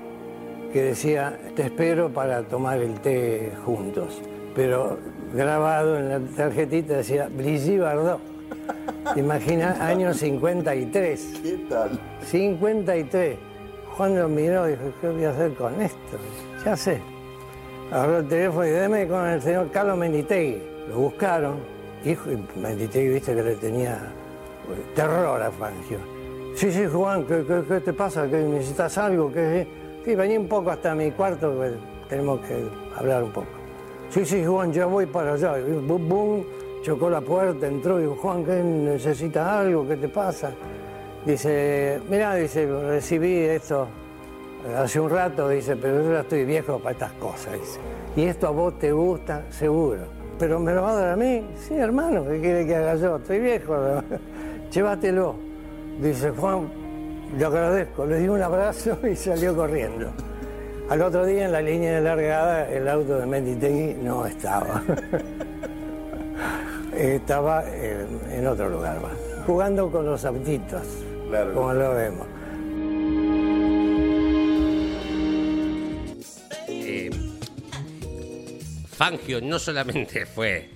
[0.72, 4.20] que decía, te espero para tomar el té juntos.
[4.54, 4.98] Pero
[5.34, 8.20] grabado en la tarjetita decía, Brigitte Bardot.
[9.14, 9.80] ¿Te imaginas?
[9.80, 11.40] Año 53.
[11.42, 11.98] ¿Qué tal?
[12.24, 13.36] 53.
[13.96, 16.16] Juan lo miró y dijo, ¿qué voy a hacer con esto?
[16.64, 17.00] Ya sé.
[17.90, 20.62] Agarró el teléfono y déme con el señor Carlos Menditegui.
[20.88, 21.56] Lo buscaron.
[22.04, 25.98] Hijo, y Menditegui, viste que le tenía eh, terror a Fangio.
[26.54, 28.28] Sí, sí, Juan, ¿qué, qué- qué te pasa?
[28.28, 29.32] ¿Qué, ¿Necesitas algo?
[29.32, 29.66] ¿Qué?
[30.04, 31.72] Sí, vení un poco hasta mi cuarto, que
[32.08, 32.62] tenemos que
[32.96, 33.48] hablar un poco.
[34.08, 35.58] Sí, sí, Juan, ya voy para allá.
[35.58, 36.44] Y bum, bum,
[36.82, 39.86] chocó la puerta, entró y dijo, Juan, ¿qué necesitas algo?
[39.86, 40.52] ¿Qué te pasa?
[41.26, 43.86] Dice, mira, dice, recibí esto
[44.76, 47.78] hace un rato, dice, pero yo ya estoy viejo para estas cosas, dice.
[48.16, 50.02] Y esto a vos te gusta, seguro.
[50.38, 51.44] Pero me lo va a dar a mí.
[51.56, 53.16] Sí, hermano, ¿qué quiere que haga yo?
[53.16, 53.76] Estoy viejo.
[54.72, 55.34] Llévatelo.
[56.00, 56.79] Dice, Juan,
[57.36, 58.06] le agradezco.
[58.06, 60.12] Le di un abrazo y salió corriendo.
[60.88, 64.82] Al otro día, en la línea de largada, el auto de Menditegui no estaba.
[66.96, 69.12] estaba eh, en otro lugar más.
[69.46, 70.82] Jugando con los autitos,
[71.28, 71.54] Claro.
[71.54, 72.26] como lo vemos.
[76.68, 77.10] Eh,
[78.90, 80.68] Fangio no solamente fue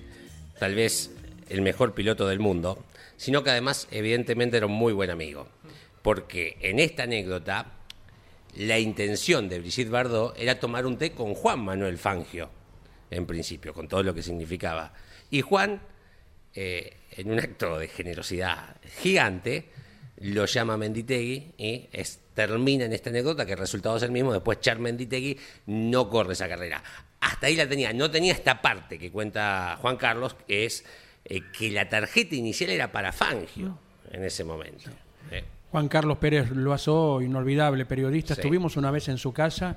[0.57, 1.11] tal vez
[1.49, 2.79] el mejor piloto del mundo,
[3.17, 5.47] sino que además evidentemente era un muy buen amigo.
[6.05, 7.65] Porque en esta anécdota,
[8.57, 12.47] la intención de Brigitte Bardot era tomar un té con Juan Manuel Fangio,
[13.09, 14.93] en principio, con todo lo que significaba.
[15.31, 15.81] Y Juan,
[16.53, 19.65] eh, en un acto de generosidad gigante,
[20.17, 24.31] lo llama Menditegui y es- termina en esta anécdota que el resultado es el mismo.
[24.31, 26.83] Después Char Menditegui no corre esa carrera.
[27.19, 27.93] Hasta ahí la tenía.
[27.93, 30.85] No tenía esta parte que cuenta Juan Carlos, que es
[31.25, 33.79] eh, que la tarjeta inicial era para Fangio
[34.11, 34.91] en ese momento.
[35.31, 35.43] Eh,
[35.75, 38.39] Juan Carlos Pérez Loazó, inolvidable periodista, Sí.
[38.39, 39.75] estuvimos una vez en su casa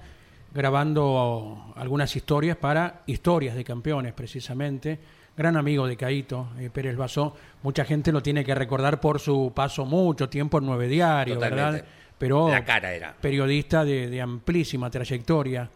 [0.55, 4.97] grabando algunas historias para historias de campeones, precisamente.
[5.37, 7.35] Gran amigo de Caito, eh, Pérez Loazó.
[7.65, 11.71] Mucha gente lo tiene que recordar por su paso mucho tiempo en Nueve Diario, Totalmente.
[11.73, 11.85] ¿verdad?
[12.17, 13.17] Pero La cara era.
[13.21, 15.69] periodista de, de amplísima trayectoria.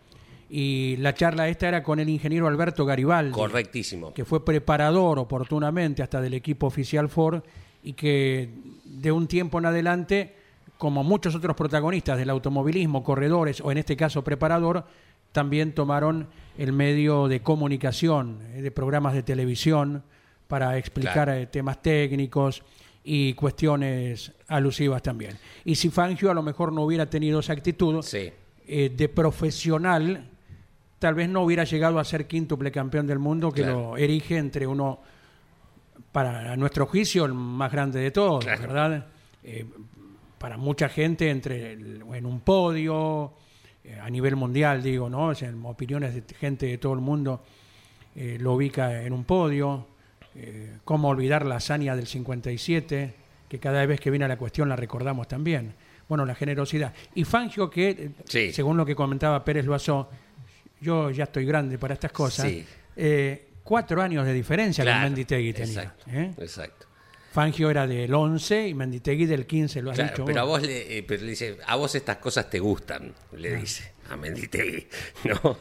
[0.48, 4.14] Y la charla esta era con el ingeniero Alberto Garibaldi correctísimo.
[4.14, 7.42] que fue preparador oportunamente hasta del equipo oficial Ford
[7.83, 8.51] y que
[8.85, 10.35] de un tiempo en adelante,
[10.79, 14.85] como muchos otros protagonistas del automovilismo, corredores o en este caso preparador,
[15.33, 20.03] también tomaron el medio de comunicación, eh, de programas de televisión,
[20.47, 21.33] para explicar Claro.
[21.35, 22.62] eh, temas técnicos
[23.05, 25.38] y cuestiones alusivas también.
[25.64, 28.31] Y si Fangio a lo mejor no hubiera tenido esa actitud Sí.
[28.66, 30.29] eh, de profesional,
[30.99, 33.92] tal vez no hubiera llegado a ser quíntuple campeón del mundo, que Claro.
[33.92, 35.01] lo erige entre uno,
[36.12, 38.61] para nuestro juicio, el más grande de todos, Claro.
[38.62, 39.07] ¿verdad?
[39.42, 39.64] Eh,
[40.38, 43.33] para mucha gente, entre el- en un podio,
[43.85, 45.29] eh, a nivel mundial, digo, ¿no?
[45.29, 47.42] O sea, en opiniones de gente de todo el mundo
[48.14, 49.87] eh, lo ubica en un podio.
[50.85, 53.14] ¿Cómo olvidar la hazaña del 57?
[53.48, 55.75] Que cada vez que viene a la cuestión la recordamos también.
[56.09, 56.92] Bueno, la generosidad.
[57.14, 58.51] Y Fangio, que Sí.
[58.53, 60.09] según lo que comentaba Pérez Loazó,
[60.81, 62.46] yo ya estoy grande para estas cosas.
[62.48, 62.64] Sí.
[62.96, 65.83] eh, cuatro años de diferencia Claro, con Menditegui tenía.
[65.83, 66.05] Exacto.
[66.11, 66.35] ¿eh?
[66.38, 66.87] exacto.
[67.33, 70.25] Fangio era del 11 y Menditegui del 15, lo has Claro, dicho.
[70.27, 70.61] pero a vos.
[70.62, 74.87] le, eh, pero le dice, a vos estas cosas te gustan, le dice a Menditegui,
[75.25, 75.59] ¿no?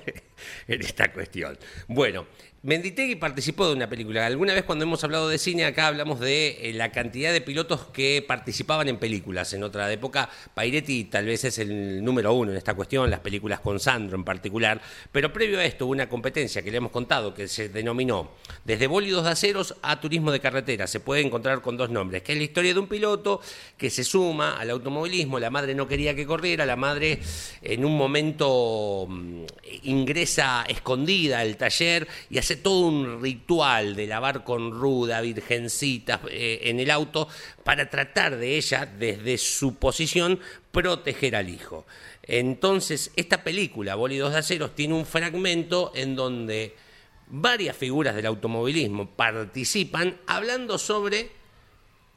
[0.67, 1.57] en esta cuestión.
[1.87, 2.27] Bueno,
[2.63, 4.23] Menditegui participó de una película.
[4.27, 7.87] Alguna vez cuando hemos hablado de cine, acá hablamos de eh, la cantidad de pilotos
[7.87, 9.51] que participaban en películas.
[9.53, 13.61] En otra época, Pairetti tal vez es el número uno en esta cuestión, las películas
[13.61, 14.79] con Sandro en particular.
[15.11, 18.29] Pero previo a esto hubo una competencia que le hemos contado que se denominó
[18.63, 20.85] Desde bólidos de aceros a turismo de carretera.
[20.85, 23.41] Se puede encontrar con dos nombres, que es la historia de un piloto
[23.75, 25.39] que se suma al automovilismo.
[25.39, 27.21] La madre no quería que corriera, la madre
[27.63, 29.45] en un momento mm,
[29.81, 36.59] ingresa escondida al taller y hace todo un ritual de lavar con ruda, virgencitas eh,
[36.63, 37.27] en el auto
[37.63, 40.39] para tratar de ella, desde su posición,
[40.71, 41.85] proteger al hijo.
[42.23, 46.75] Entonces, esta película, Bólidos de Aceros, tiene un fragmento en donde
[47.27, 51.40] varias figuras del automovilismo participan hablando sobre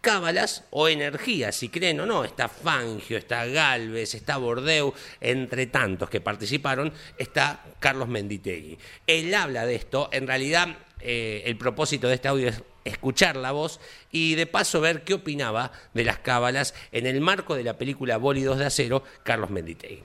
[0.05, 2.25] cábalas o energías, si creen o no.
[2.25, 8.79] Está Fangio, está Galvez, está Bordeu, entre tantos que participaron, está Carlos Menditegui.
[9.07, 13.53] Él habla de esto, en realidad eh, el propósito de este audio es escuchar la
[13.53, 13.81] voz
[14.13, 18.19] y de paso ver qué opinaba de las cábalas en el marco de la película
[18.19, 20.03] Bólidos de Acero, Carlos Menditegui.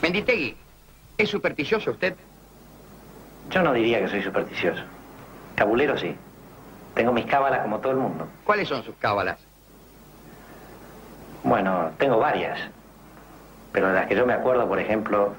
[0.00, 0.56] Menditegui,
[1.18, 2.14] ¿es supersticioso usted?
[3.50, 4.82] Yo no diría que soy supersticioso.
[5.54, 6.14] Cabulero sí.
[6.98, 8.26] Tengo mis cábalas como todo el mundo.
[8.42, 9.38] ¿Cuáles son sus cábalas?
[11.44, 12.58] Bueno, tengo varias.
[13.70, 15.32] Pero de las que yo me acuerdo, por ejemplo,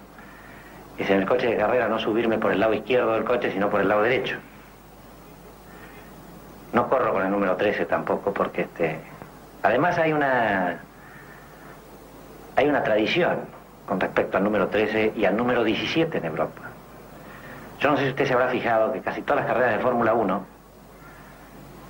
[0.98, 3.70] es en el coche de carrera no subirme por el lado izquierdo del coche, sino
[3.70, 4.38] por el lado derecho.
[6.72, 8.98] No corro con el número 13 tampoco, porque este.
[9.62, 10.80] Además hay una.
[12.56, 13.38] Hay una tradición
[13.86, 16.62] con respecto al número 13 y al número 17 en Europa.
[17.82, 20.14] Yo no sé si usted se habrá fijado que casi todas las carreras de Fórmula
[20.14, 20.59] 1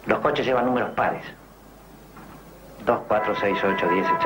[0.05, 1.23] los coches llevan números pares.
[2.85, 4.25] 2, 4, 6, 8, 10, etc.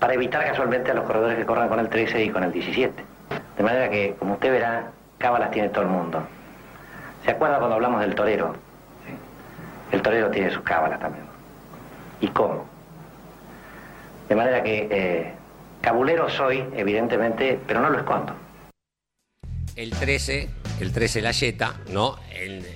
[0.00, 3.04] Para evitar casualmente a los corredores que corran con el 13 y con el 17.
[3.56, 6.22] De manera que, como usted verá, cábalas tiene todo el mundo.
[7.24, 8.54] ¿Se acuerda cuando hablamos del torero?
[9.92, 11.24] El torero tiene sus cábalas también.
[12.20, 12.66] ¿Y cómo?
[14.28, 15.32] De manera que eh,
[15.80, 18.34] cabulero soy, evidentemente, pero no lo escondo.
[19.74, 22.16] El 13, el 13 la yeta, ¿no?
[22.32, 22.66] El,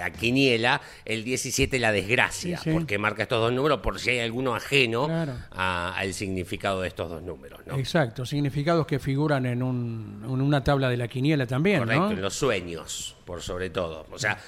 [0.00, 4.54] la quiniela, el 17 la desgracia, porque marca estos dos números por si hay alguno
[4.54, 5.08] ajeno
[5.50, 7.60] al significado de estos dos números.
[7.66, 7.76] ¿no?
[7.76, 11.80] Exacto, significados que figuran en, un, en una tabla de la quiniela también.
[11.80, 14.06] Correcto, en los sueños, por sobre todo.
[14.10, 14.38] O sea,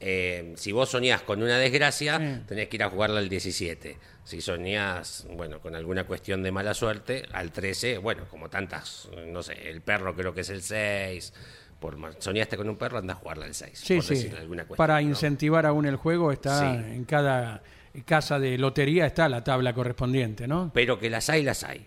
[0.00, 3.96] eh, si vos soñás con una desgracia, tenés que ir a jugarla al 17.
[4.24, 9.40] Si soñás, bueno, con alguna cuestión de mala suerte, al 13, bueno, como tantas, no
[9.44, 11.32] sé, el perro creo que es el 6
[11.78, 13.72] por soñaste con un perro, anda a jugarla al 6.
[13.74, 14.30] Sí, sí.
[14.76, 17.62] Para incentivar aún el juego está en cada
[18.04, 20.70] casa de lotería está la tabla correspondiente, ¿no?
[20.74, 21.86] Pero que las hay, las hay.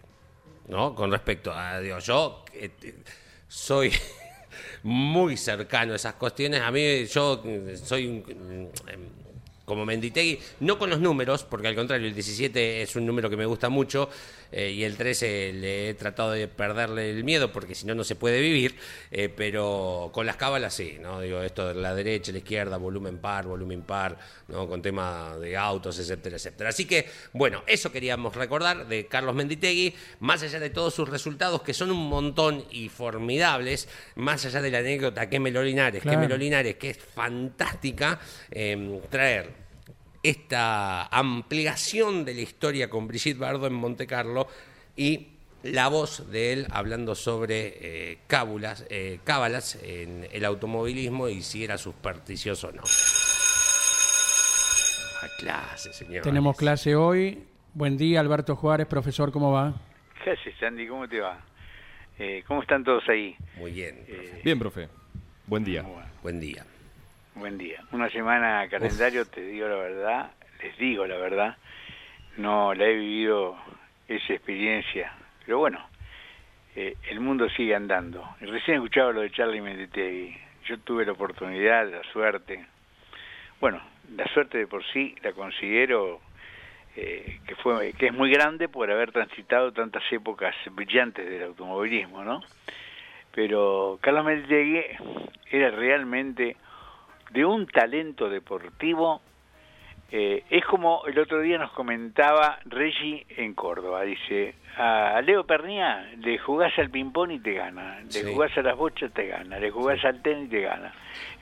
[0.67, 0.93] ¿No?
[0.93, 2.71] Con respecto a Dios, yo eh,
[3.47, 3.91] soy
[4.83, 6.61] muy cercano a esas cuestiones.
[6.61, 7.43] A mí yo
[7.83, 8.69] soy un,
[9.65, 13.37] como Menditegui, no con los números, porque al contrario, el 17 es un número que
[13.37, 14.09] me gusta mucho
[14.51, 18.03] eh, y el 13 le he tratado de perderle el miedo porque si no, no
[18.03, 18.75] se puede vivir,
[19.11, 21.21] eh, pero con las cábalas sí, ¿no?
[21.21, 24.67] Digo, esto de la derecha, la izquierda, volumen par, volumen par, ¿no?
[24.67, 26.69] Con tema de autos, etcétera, etcétera.
[26.69, 31.61] Así que, bueno, eso queríamos recordar de Carlos Menditegui, más allá de todos sus resultados,
[31.61, 36.75] que son un montón y formidables, más allá de la anécdota que Melolinares, que Melolinares,
[36.75, 38.19] que es fantástica,
[38.51, 39.68] eh, traer
[40.23, 44.47] esta ampliación de la historia con Brigitte Bardot en Monte Carlo
[44.95, 45.27] y
[45.63, 51.63] la voz de él hablando sobre eh, cábulas, eh, cábalas en el automovilismo y si
[51.63, 52.83] era supersticioso o no.
[55.21, 56.23] A clase, señor.
[56.23, 57.43] Tenemos clase hoy.
[57.73, 59.73] Buen día, Alberto Juárez, profesor, ¿cómo va?
[60.23, 60.87] ¿Qué haces, Sandy?
[60.87, 61.39] ¿Cómo te va?
[62.17, 63.35] Eh, ¿Cómo están todos ahí?
[63.57, 64.05] Muy bien.
[64.43, 64.89] bien, profe.
[65.45, 65.83] Buen día.
[66.21, 66.65] Buen día.
[67.39, 67.81] Buen día.
[67.93, 71.55] Una semana calendario, te digo la verdad, les digo la verdad,
[72.35, 73.55] no la he vivido
[74.09, 75.13] esa experiencia,
[75.45, 75.79] pero bueno,
[76.75, 78.27] eh, el mundo sigue andando.
[78.41, 82.65] Recién escuchaba lo de Charlie Menditegui, yo tuve la oportunidad, la suerte,
[83.61, 83.81] bueno,
[84.17, 86.19] la suerte de por sí la considero
[86.97, 92.21] eh, que fue que es muy grande por haber transitado tantas épocas brillantes del automovilismo,
[92.21, 92.41] ¿no?
[93.33, 94.81] Pero Carlos Menditegui
[95.51, 96.57] era realmente
[97.31, 99.21] de un talento deportivo.
[100.11, 106.09] Eh, es como el otro día nos comentaba Reggie en Córdoba, dice, a Leo Pernía
[106.17, 109.69] le jugás al ping-pong y te gana, le jugás a las bochas te gana, le
[109.69, 110.93] jugás al tenis y te gana.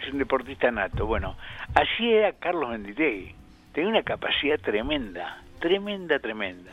[0.01, 1.05] Es un deportista nato.
[1.05, 1.37] Bueno,
[1.75, 3.33] así era Carlos Menditegui,
[3.71, 6.71] tenía una capacidad tremenda, tremenda, tremenda.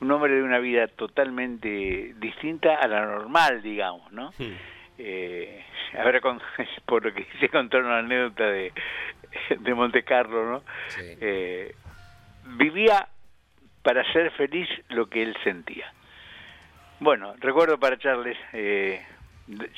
[0.00, 4.30] Un hombre de una vida totalmente distinta a la normal, digamos, ¿no?
[4.98, 5.64] Eh,
[5.98, 6.40] ahora con,
[6.86, 8.72] por lo que hice contar una anécdota de,
[9.58, 10.62] de Monte Carlo, ¿no?
[10.98, 11.74] Eh,
[12.56, 13.08] vivía
[13.82, 15.92] para ser feliz lo que él sentía.
[17.00, 19.04] Bueno, recuerdo para Charles, eh,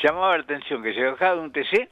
[0.03, 1.89] llamaba la atención que se bajaba de un TC,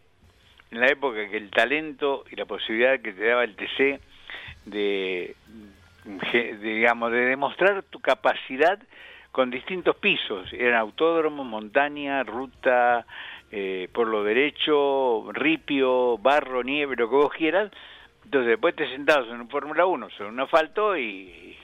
[0.70, 4.00] en la época que el talento y la posibilidad que te daba el TC
[4.66, 5.34] de,
[6.04, 8.78] de digamos, de demostrar tu capacidad
[9.34, 10.52] con distintos pisos.
[10.52, 13.04] Eran autódromo, montaña, ruta,
[13.50, 17.72] eh, por lo derecho, ripio, barro, nieve, lo que vos quieras.
[18.24, 21.58] Entonces después te sentabas en un Fórmula 1 sobre un asfalto y,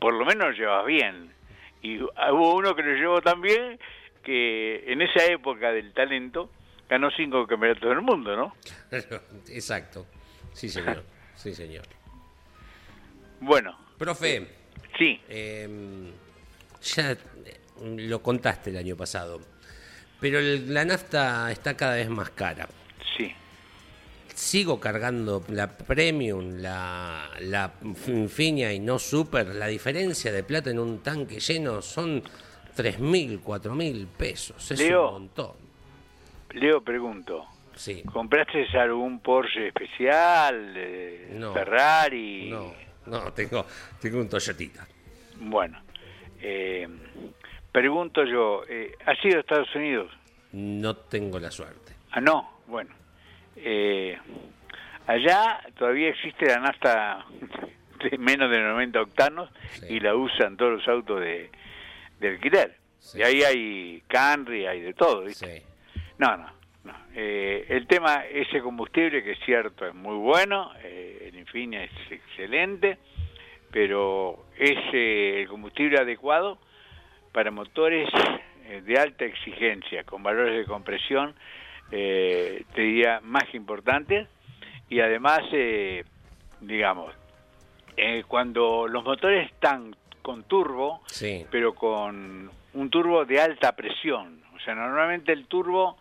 [0.00, 1.30] por lo menos lo llevas bien.
[1.82, 3.78] Y hubo uno que lo llevó también
[4.22, 6.48] que en esa época del talento
[6.88, 8.54] ganó cinco campeonatos del mundo, ¿no?
[9.50, 10.06] Exacto.
[10.54, 11.04] Sí, señor.
[11.34, 11.84] Sí, señor.
[13.40, 13.76] Bueno.
[13.98, 14.46] Profe.
[14.96, 15.20] Sí.
[15.28, 16.12] em,
[16.84, 17.18] ya eh,
[17.96, 19.40] lo contaste el año pasado,
[20.20, 22.68] pero el- la nafta está cada vez más cara.
[23.16, 23.32] Sí.
[24.34, 27.72] Sigo cargando la premium, la, la
[28.08, 29.46] Infinia y no super.
[29.54, 32.20] La diferencia de plata en un tanque lleno son
[32.76, 34.70] 3.000, 4.000 pesos.
[34.72, 35.06] Es Leo.
[35.08, 35.52] un montón.
[36.50, 37.44] Leo, pregunto.
[37.76, 38.02] Sí.
[38.12, 40.72] ¿Compraste algún Porsche especial?
[40.76, 41.52] eh, No.
[41.52, 42.50] Ferrari?
[42.50, 42.72] No,
[43.06, 43.64] no, tengo,
[44.00, 44.86] tengo un Toyotita.
[45.40, 45.80] Bueno.
[46.44, 46.88] Eh,
[47.72, 50.12] pregunto yo, eh, ¿has ido a Estados Unidos?
[50.52, 51.92] No tengo la suerte.
[52.12, 52.90] Ah, no, bueno.
[53.56, 54.18] Eh,
[55.06, 57.24] allá todavía existe la nafta
[58.10, 59.50] de menos de 90 octanos
[59.88, 61.50] y la usan todos los autos de,
[62.20, 62.76] de alquiler.
[63.14, 65.62] Y ahí hay Camry, hay de todo, ¿viste?
[66.18, 66.50] No, no,
[66.84, 66.94] no.
[67.14, 71.92] Eh, el tema, ese combustible, que es cierto, es muy bueno, eh, el Infinia es
[72.10, 72.98] excelente,
[73.74, 76.58] pero es eh, el combustible adecuado
[77.32, 78.08] para motores
[78.66, 81.34] eh, de alta exigencia, con valores de compresión,
[81.90, 84.28] eh, te diría, más importantes,
[84.88, 86.04] y además, eh,
[86.60, 87.12] digamos,
[87.96, 91.44] eh, cuando los motores están con turbo, Sí.
[91.50, 95.98] pero con un turbo de alta presión, o sea, normalmente el turbo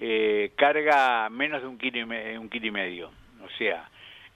[0.00, 3.12] eh, carga menos de un kilo y, me- un kilo y medio,
[3.44, 3.88] o sea,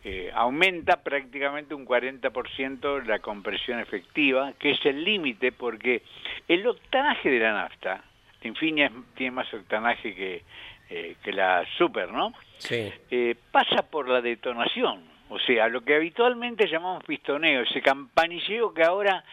[0.09, 6.03] eh, aumenta prácticamente un 40% la compresión efectiva, que es el límite porque
[6.47, 8.05] el octanaje de la nafta,
[8.43, 10.45] Infinia tiene más octanaje que,
[10.91, 12.33] eh, que la Super, ¿no?
[12.59, 12.93] Sí.
[13.11, 18.85] eh, pasa por la detonación, o sea, lo que habitualmente llamamos pistoneo, ese campanilleo que
[18.85, 19.25] ahora,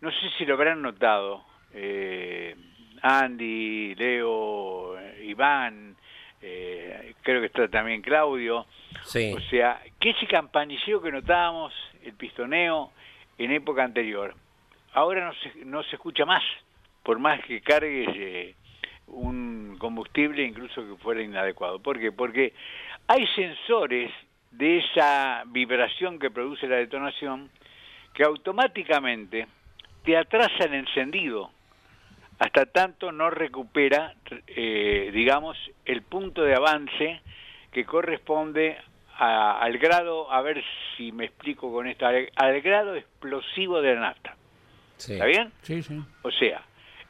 [0.00, 1.44] no sé si lo habrán notado,
[1.74, 2.56] eh,
[3.02, 5.94] Andy, Leo, Iván,
[6.40, 8.66] eh, creo que está también Claudio,
[9.04, 9.34] Sí.
[9.36, 12.92] o sea, que ese campanilleo que notábamos, el pistoneo,
[13.38, 14.34] en época anterior,
[14.92, 16.42] ahora no se, no se escucha más,
[17.02, 18.54] por más que cargues eh,
[19.06, 21.78] un combustible incluso que fuera inadecuado.
[21.78, 22.12] ¿Por qué?
[22.12, 22.52] Porque
[23.06, 24.12] hay sensores
[24.50, 27.48] de esa vibración que produce la detonación
[28.12, 29.46] que automáticamente
[30.04, 31.50] te atrasa el encendido
[32.38, 34.12] hasta tanto no recupera,
[34.48, 37.22] eh, digamos, el punto de avance
[37.72, 38.76] que corresponde
[39.18, 40.62] a- al grado, a ver
[40.96, 44.36] si me explico con esto, al, al grado explosivo de la nafta.
[44.98, 45.52] ¿Está bien?
[45.62, 46.00] Sí, sí.
[46.22, 46.62] O sea,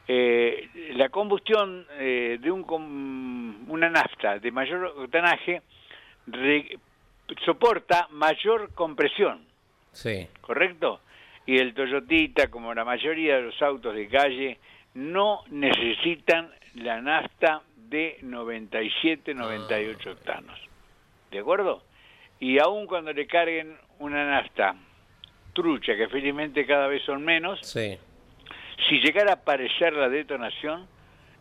[0.09, 5.63] eh, la combustión eh, de un com- una nafta de mayor octanaje
[6.27, 6.79] re-
[7.45, 9.45] soporta mayor compresión,
[9.93, 10.27] Sí.
[10.41, 11.01] ¿correcto?
[11.47, 14.59] Y el Toyotita, como la mayoría de los autos de calle,
[14.95, 20.59] no necesitan la nafta de 97, 98 octanos.
[21.31, 21.83] ¿De acuerdo?
[22.41, 24.75] Y aun cuando le carguen una nafta
[25.53, 27.97] trucha, que felizmente cada vez son menos, Sí.
[28.89, 30.87] si llegara a aparecer la detonación,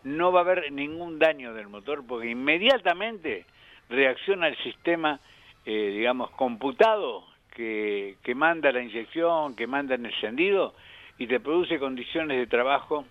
[0.04, 3.44] no va a haber ningún daño del motor porque inmediatamente
[3.88, 5.18] reacciona el sistema,
[5.66, 7.24] eh, digamos, computado
[7.54, 10.74] que, que manda la inyección, que manda el encendido
[11.18, 13.04] y te produce condiciones de trabajo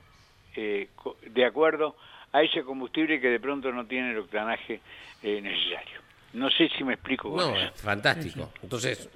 [0.56, 0.88] eh,
[1.26, 1.96] de acuerdo
[2.32, 4.80] a ese combustible que de pronto no tiene el octanaje
[5.24, 6.03] eh, necesario.
[6.34, 7.74] No sé si me explico con No, eso.
[7.76, 8.52] es fantástico.
[8.64, 9.08] Entonces,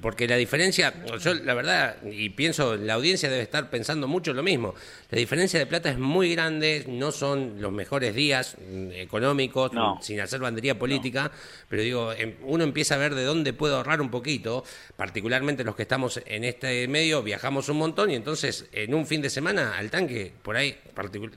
[0.00, 4.42] porque la diferencia, yo la verdad, y pienso, la audiencia debe estar pensando mucho lo
[4.42, 4.74] mismo.
[5.10, 9.98] La diferencia de plata es muy grande, no son los mejores días mm, económicos, No.
[10.00, 11.30] sin hacer bandería política,
[11.68, 14.64] pero digo, em, uno empieza a ver de dónde puedo ahorrar un poquito,
[14.96, 19.20] particularmente los que estamos en este medio, viajamos un montón y entonces en un fin
[19.20, 20.74] de semana al tanque, por ahí,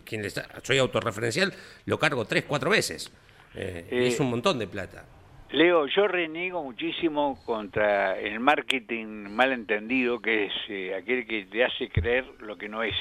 [0.06, 1.54] quien le está, soy autorreferencial,
[1.86, 3.12] lo cargo tres, cuatro veces.
[3.56, 5.06] Eh, y Eh, es un montón de plata.
[5.51, 11.89] Leo, yo reniego muchísimo contra el marketing malentendido, que es eh, aquel que te hace
[11.89, 12.95] creer lo que no es.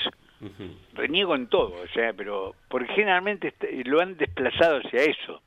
[0.95, 5.41] Reniego en todo, o sea, pero porque generalmente est- lo han desplazado hacia eso.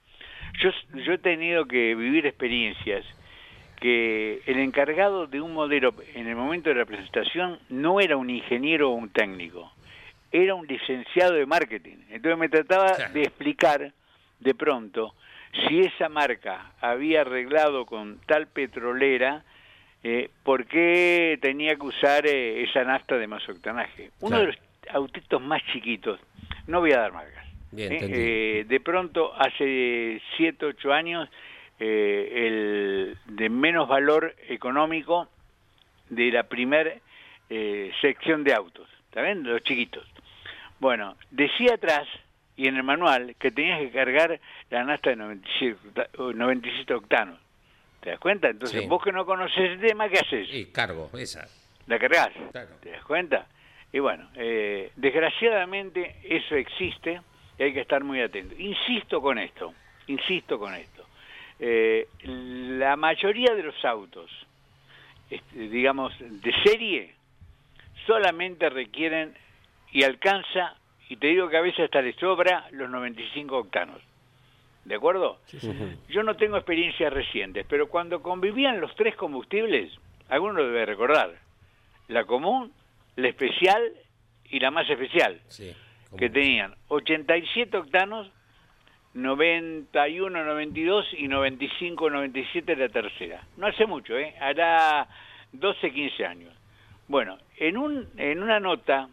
[0.61, 0.69] Yo,
[1.03, 3.05] yo he tenido que vivir experiencias
[3.81, 8.29] que el encargado de un modelo en el momento de la presentación no era un
[8.29, 9.71] ingeniero o un técnico,
[10.31, 11.97] era un licenciado de marketing.
[12.09, 13.91] Entonces me trataba de explicar
[14.39, 15.15] de pronto
[15.67, 19.43] si esa marca había arreglado con tal petrolera,
[20.03, 24.11] eh, por qué tenía que usar eh, esa nafta de más octanaje.
[24.19, 24.51] Uno Claro.
[24.51, 26.19] de los autitos más chiquitos.
[26.67, 27.45] No voy a dar marcas.
[27.71, 27.99] Bien, ¿eh?
[28.01, 31.29] Eh, de pronto, hace 7, 8 años,
[31.79, 35.27] eh, el de menos valor económico
[36.09, 37.01] de la primer
[38.01, 39.43] sección de autos, ¿está bien?
[39.43, 40.03] Los chiquitos.
[40.79, 42.07] Bueno, decía atrás
[42.57, 44.39] y en el manual que tenías que cargar
[44.69, 47.39] la nafta de 97, octa- 97 octanos.
[48.01, 48.49] ¿Te das cuenta?
[48.49, 48.87] Entonces, Sí.
[48.87, 50.47] vos que no conoces el tema, ¿qué haces?
[50.53, 51.47] Y cargo, esa.
[51.87, 52.29] la cargas.
[52.51, 52.69] Claro.
[52.81, 53.47] ¿Te das cuenta?
[53.93, 57.21] Y bueno, eh, desgraciadamente eso existe
[57.59, 58.55] y hay que estar muy atento.
[58.57, 59.73] Insisto con esto,
[60.07, 61.05] insisto con esto.
[61.59, 64.29] Eh, la mayoría de los autos,
[65.29, 67.13] este, digamos, de serie,
[68.05, 69.33] solamente requieren
[69.91, 70.75] y alcanza,
[71.09, 74.01] y te digo que a veces hasta le sobra los 95 octanos.
[74.85, 75.39] ¿De acuerdo?
[76.09, 79.91] Yo no tengo experiencias recientes, pero cuando convivían los tres combustibles,
[80.29, 81.31] alguno lo debe recordar,
[82.07, 82.71] la común,
[83.15, 83.81] la especial
[84.49, 85.73] y la más especial, Sí.
[86.17, 88.29] que tenían 87 octanos,
[89.15, 93.41] 91, 92 y 95, 97 la tercera.
[93.57, 94.35] No hace mucho, ¿eh?
[94.39, 95.07] Hará
[95.53, 96.53] 12, 15 años.
[97.07, 99.07] Bueno, en, un, en una nota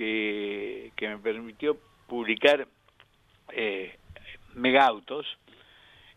[0.00, 1.76] que, que me permitió
[2.06, 2.66] publicar
[3.52, 3.98] eh,
[4.54, 5.26] Megautos,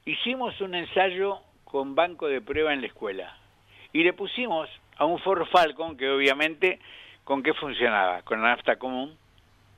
[0.06, 3.38] hicimos un ensayo con banco de prueba en la escuela
[3.92, 6.80] y le pusimos a un Ford Falcon que obviamente
[7.26, 9.18] con qué funcionaba, con la nafta común,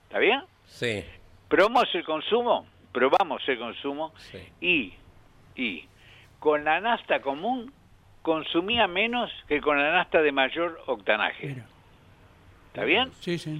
[0.03, 0.43] ¿está bien?
[0.67, 1.03] Sí,
[1.47, 4.37] Probamos el consumo, probamos el consumo sí.
[4.61, 4.93] y,
[5.59, 5.87] y
[6.37, 7.73] con la nafta común
[8.21, 11.47] consumía menos que con la nafta de mayor octanaje.
[11.47, 11.65] Mira.
[12.67, 13.11] ¿Está bien?
[13.19, 13.59] Sí, sí.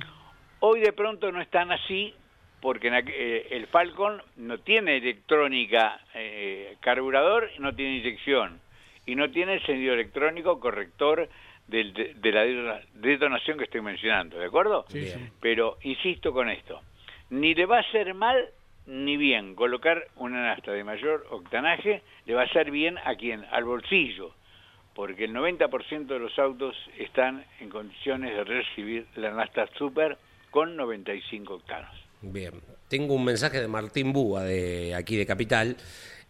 [0.67, 2.11] Hoy de pronto no están así
[2.59, 8.59] porque en aqu- eh, el Falcon no tiene electrónica eh, carburador, no tiene inyección
[9.05, 11.29] y no tiene encendido electrónico corrector
[11.67, 14.85] del- de, de la detonación que estoy mencionando, ¿de acuerdo?
[14.87, 15.13] Sí.
[15.39, 16.81] Pero insisto con esto,
[17.29, 18.43] ni le va a hacer mal
[18.87, 23.45] ni bien colocar una nafta de mayor octanaje, le va a hacer bien a quien,
[23.51, 24.31] al bolsillo,
[24.95, 30.17] porque el 90% de los autos están en condiciones de recibir la nafta super
[30.55, 31.91] con 95 octanos.
[32.21, 32.53] Bien.
[32.87, 35.75] Tengo un mensaje de Martín Búa de aquí de Capital.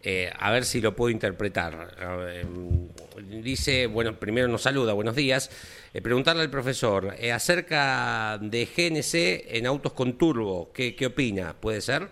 [0.02, 2.44] eh, a ver si lo puedo interpretar.
[2.44, 5.48] Mm, dice, bueno, primero nos saluda, buenos días.
[5.94, 11.54] Eh, preguntarle al profesor eh, acerca de GNC en autos con turbo, ¿qué, qué opina?
[11.54, 12.08] ¿Puede ser?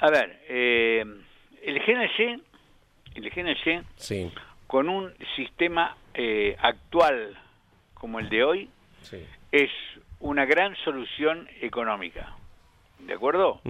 [0.00, 1.04] A ver, eh,
[1.62, 2.40] el GNC,
[3.14, 4.30] el GNC Sí,
[4.66, 7.38] con un sistema eh, actual
[7.94, 8.70] como el de hoy
[9.02, 9.18] sí.
[9.52, 9.70] es
[10.20, 12.34] una gran solución económica.
[13.00, 13.60] ¿De acuerdo?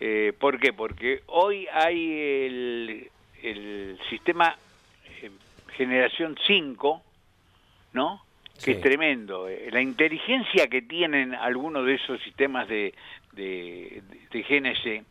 [0.00, 0.72] Eh, ¿Por qué?
[0.72, 2.12] Porque hoy hay
[2.46, 3.10] el,
[3.42, 4.56] el sistema
[5.22, 5.30] eh,
[5.76, 7.02] generación 5,
[7.92, 8.22] ¿no?
[8.62, 9.48] Que es tremendo.
[9.48, 12.94] Eh, La inteligencia que tienen algunos de esos sistemas de,
[13.32, 15.04] de, de GNC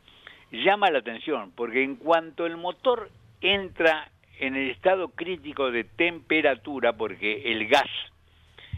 [0.52, 3.10] llama la atención, porque en cuanto el motor
[3.42, 4.10] entra
[4.40, 7.90] en el estado crítico de temperatura, porque el gas,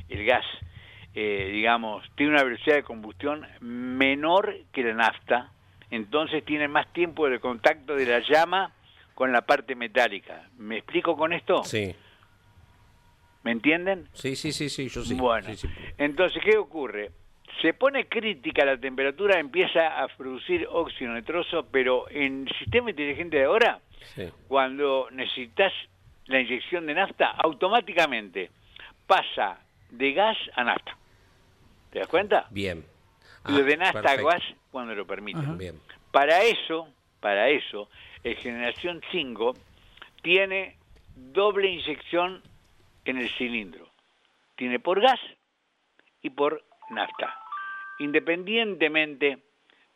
[0.10, 0.46] el gas,
[1.20, 5.50] eh, digamos, tiene una velocidad de combustión menor que la nafta,
[5.90, 8.72] entonces tiene más tiempo de contacto de la llama
[9.16, 10.48] con la parte metálica.
[10.60, 11.64] ¿Me explico con esto?
[11.64, 11.96] Sí,
[13.42, 14.08] ¿Me entienden?
[14.14, 15.16] sí, sí, sí, sí, yo sí.
[15.16, 15.68] Bueno, Sí, sí.
[15.98, 17.10] entonces, ¿qué ocurre?
[17.64, 23.38] Se pone crítica la temperatura, empieza a producir óxido nitroso, pero en el sistema inteligente
[23.38, 23.80] de ahora,
[24.14, 24.30] Sí.
[24.48, 25.74] cuando necesitas
[26.28, 28.52] la inyección de nafta, automáticamente
[29.08, 29.58] pasa
[29.90, 30.96] de gas a nafta.
[31.92, 32.48] ¿Te das cuenta?
[32.52, 32.84] Bien.
[33.48, 34.30] Y de Ah, nafta perfecto.
[34.30, 35.40] a gas cuando lo permite.
[35.40, 35.54] Ajá.
[35.54, 35.80] Bien.
[36.12, 36.88] Para eso,
[37.20, 37.90] para eso,
[38.24, 39.54] el generación 5
[40.22, 40.76] tiene
[41.16, 42.42] doble inyección
[43.06, 43.88] en el cilindro.
[44.56, 45.20] Tiene por gas
[46.22, 47.40] y por nafta.
[48.00, 49.40] Independientemente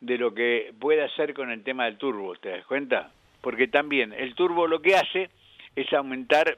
[0.00, 3.10] de lo que pueda hacer con el tema del turbo, ¿te das cuenta?
[3.40, 5.30] Porque también el turbo lo que hace
[5.76, 6.56] es aumentar,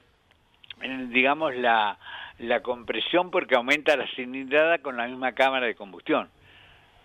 [1.10, 1.98] digamos, la,
[2.38, 6.28] la compresión porque aumenta la cilindrada con la misma cámara de combustión,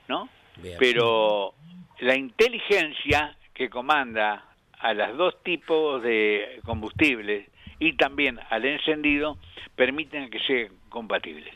[0.07, 0.29] ¿no?
[0.57, 0.75] Bien.
[0.79, 1.53] Pero
[1.99, 4.45] la inteligencia que comanda
[4.79, 7.47] a los dos tipos de combustibles
[7.79, 9.37] y también al encendido
[9.75, 11.53] permiten que sean compatibles.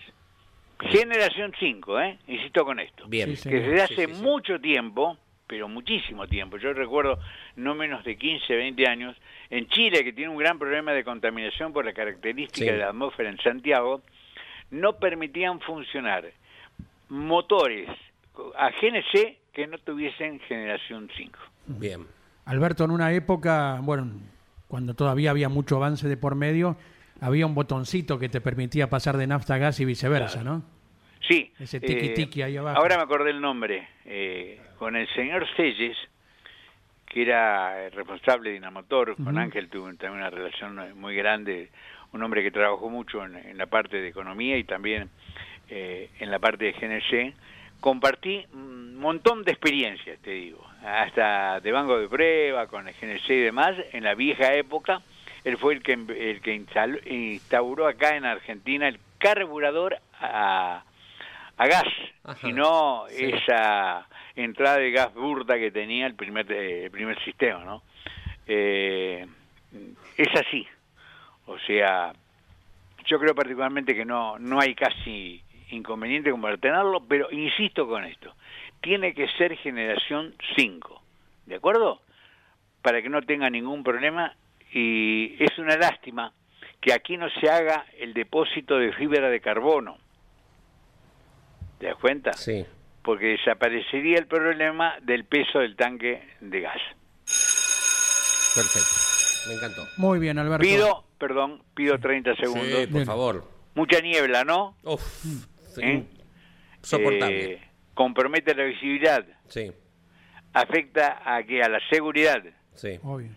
[0.80, 2.18] Generación 5, ¿eh?
[2.28, 3.06] insisto con esto.
[3.08, 3.36] Bien.
[3.38, 4.22] Sí, Que desde hace sí, sí.
[4.24, 5.18] mucho tiempo,
[5.48, 7.20] pero muchísimo tiempo, yo recuerdo
[7.56, 9.16] no menos de 15, 20 años,
[9.50, 12.72] en Chile, que tiene un gran problema de contaminación por la característica Sí.
[12.72, 14.02] de la atmósfera en Santiago,
[14.72, 16.26] no permitían funcionar
[17.10, 17.90] motores
[18.58, 21.38] a GNC que no tuviesen generación 5.
[21.68, 22.08] Bien.
[22.46, 24.10] Alberto, en una época, bueno,
[24.68, 26.76] cuando todavía había mucho avance de por medio,
[27.22, 30.64] había un botoncito que te permitía pasar de nafta a gas y viceversa, ¿no?
[31.28, 31.54] Sí.
[31.60, 32.80] Ese eh, tiqui-tiqui ahí abajo.
[32.80, 33.88] Ahora me acordé el nombre.
[34.06, 35.96] eh, con el señor Selles,
[37.14, 39.38] que era el responsable de Dinamotor, con.
[39.38, 41.70] Ángel tuve también una relación muy grande,
[42.12, 45.10] un hombre que trabajó mucho en, en la parte de economía y también
[45.70, 47.36] eh, en la parte de GNC.
[47.80, 53.30] Compartí un montón de experiencias, te digo, hasta de banco de prueba, con el GNC
[53.30, 55.02] y demás, en la vieja época.
[55.44, 60.84] Él fue el que, el que instaló- instauró acá en Argentina el carburador a,
[61.58, 61.84] a gas
[62.24, 63.26] Ajá, y no sí.
[63.26, 67.84] esa entrada de gas burda que tenía el primer eh, el primer sistema no
[68.48, 69.26] Eh,
[70.18, 70.68] es así.
[71.46, 72.14] O sea
[73.06, 78.34] yo creo particularmente que no no hay casi inconveniente como tenerlo pero insisto con esto.
[78.82, 81.02] Tiene que ser generación 5
[81.46, 82.02] de acuerdo
[82.82, 84.36] para que no tenga ningún problema
[84.74, 86.34] y es una lástima
[86.82, 89.98] que aquí no se haga el depósito de fibra de carbono.
[91.80, 92.34] ¿Te das cuenta?
[92.34, 92.66] Sí.
[93.04, 96.82] Porque desaparecería el problema del peso del tanque de gas.
[98.56, 99.48] Perfecto.
[99.50, 99.88] Me encantó.
[99.98, 100.62] Muy bien, Alberto.
[100.62, 102.66] Pido, perdón, pido 30 segundos.
[102.68, 103.06] Sí, por Bien.
[103.06, 103.44] favor.
[103.76, 104.78] Mucha niebla, ¿no?
[104.84, 105.02] Uf,
[105.74, 106.04] sí, ¿Eh?
[106.82, 107.54] Soportable.
[107.54, 107.62] Eh,
[107.94, 109.72] compromete la visibilidad, sí,
[110.54, 112.44] afecta a que a la seguridad.
[112.76, 113.00] sí.
[113.04, 113.30] Obvio.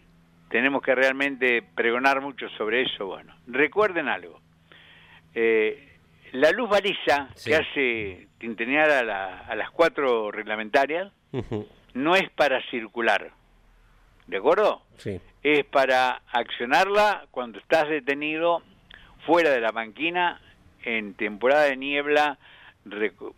[0.51, 3.07] Tenemos que realmente pregonar mucho sobre eso.
[3.07, 4.41] Bueno, recuerden algo.
[5.35, 5.86] Eh,
[6.41, 7.51] la luz baliza Sí.
[7.51, 11.13] que hace tintenear a, la- a las cuatro reglamentarias
[11.95, 13.31] no es para circular.
[14.27, 14.83] ¿De acuerdo?
[14.99, 15.21] Sí.
[15.43, 18.63] es para accionarla cuando estás detenido
[19.27, 20.41] fuera de la banquina
[20.83, 22.39] en temporada de niebla,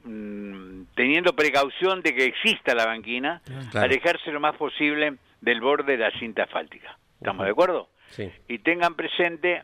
[0.05, 3.85] mm, teniendo precaución de que exista la banquina, Claro.
[3.87, 6.97] alejarse lo más posible del borde de la cinta asfáltica.
[7.21, 7.89] ¿Estamos de acuerdo?
[8.11, 8.31] Sí.
[8.49, 9.63] Y tengan presente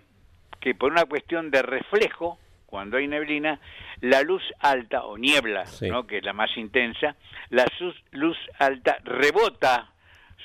[0.61, 2.39] que por una cuestión de reflejo,
[2.75, 3.61] cuando hay neblina,
[4.01, 5.89] la luz alta o niebla, Sí.
[5.89, 6.09] ¿no?
[6.09, 7.15] que es la más intensa,
[7.51, 7.65] la
[8.11, 9.93] luz alta rebota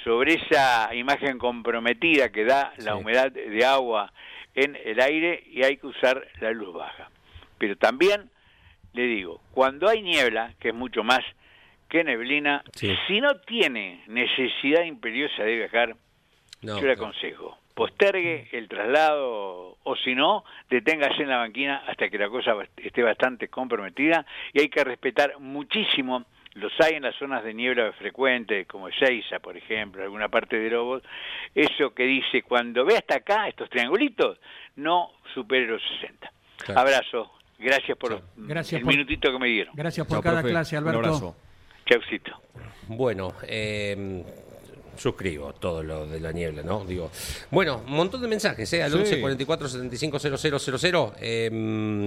[0.04, 3.00] sobre esa imagen comprometida que da la Sí.
[3.00, 4.14] humedad de agua
[4.54, 7.10] en el aire y hay que usar la luz baja.
[7.58, 8.30] Pero también
[8.94, 11.22] le digo, cuando hay niebla, que es mucho más
[11.90, 12.96] que neblina, Sí.
[13.08, 15.96] si no tiene necesidad imperiosa de viajar,
[16.62, 22.10] No, yo le aconsejo, postergue el traslado o si no, deténgase en la banquina hasta
[22.10, 27.16] que la cosa esté bastante comprometida y hay que respetar muchísimo, los hay en las
[27.16, 31.02] zonas de niebla frecuente, como Ezeiza, por ejemplo, alguna parte de Lobos,
[31.56, 34.38] eso que dice, cuando ve hasta acá, estos triangulitos,
[34.76, 36.32] no supere los 60.
[36.66, 36.82] Claro.
[36.82, 39.74] Abrazo, gracias por Gracias el por- minutito que me dieron.
[39.76, 40.52] Gracias por cada profe.
[40.52, 41.00] clase, Un Alberto.
[41.08, 41.36] abrazo.
[41.86, 42.32] Chaucito.
[42.88, 44.24] Bueno, eh,
[45.00, 46.84] suscribo todo lo de la niebla, ¿no?
[46.86, 47.10] Digo,
[47.52, 48.84] bueno, un montón de mensajes, ¿eh?
[48.84, 48.98] Al Sí.
[48.98, 51.14] 11 44 75 000.
[51.20, 51.50] Eh,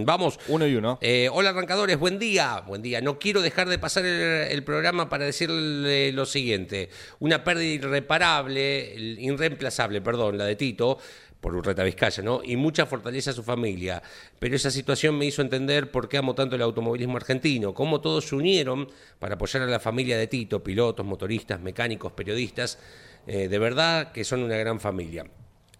[0.05, 0.39] vamos.
[0.49, 0.99] Uno y uno.
[1.01, 3.01] Eh, hola arrancadores, buen día, buen día.
[3.01, 4.21] No quiero dejar de pasar el,
[4.51, 6.91] el programa para decirle lo siguiente.
[7.21, 10.99] Una pérdida irreparable, irreemplazable, perdón, la de Tito,
[11.43, 12.41] por Urreta Vizcaya, ¿no?
[12.45, 14.01] Y mucha fortaleza a su familia.
[14.39, 18.29] Pero esa situación me hizo entender por qué amo tanto el automovilismo argentino, cómo todos
[18.29, 18.89] se unieron
[19.19, 22.79] para apoyar a la familia de Tito, pilotos, motoristas, mecánicos, periodistas.
[23.27, 25.27] Eh, de verdad que son una gran familia.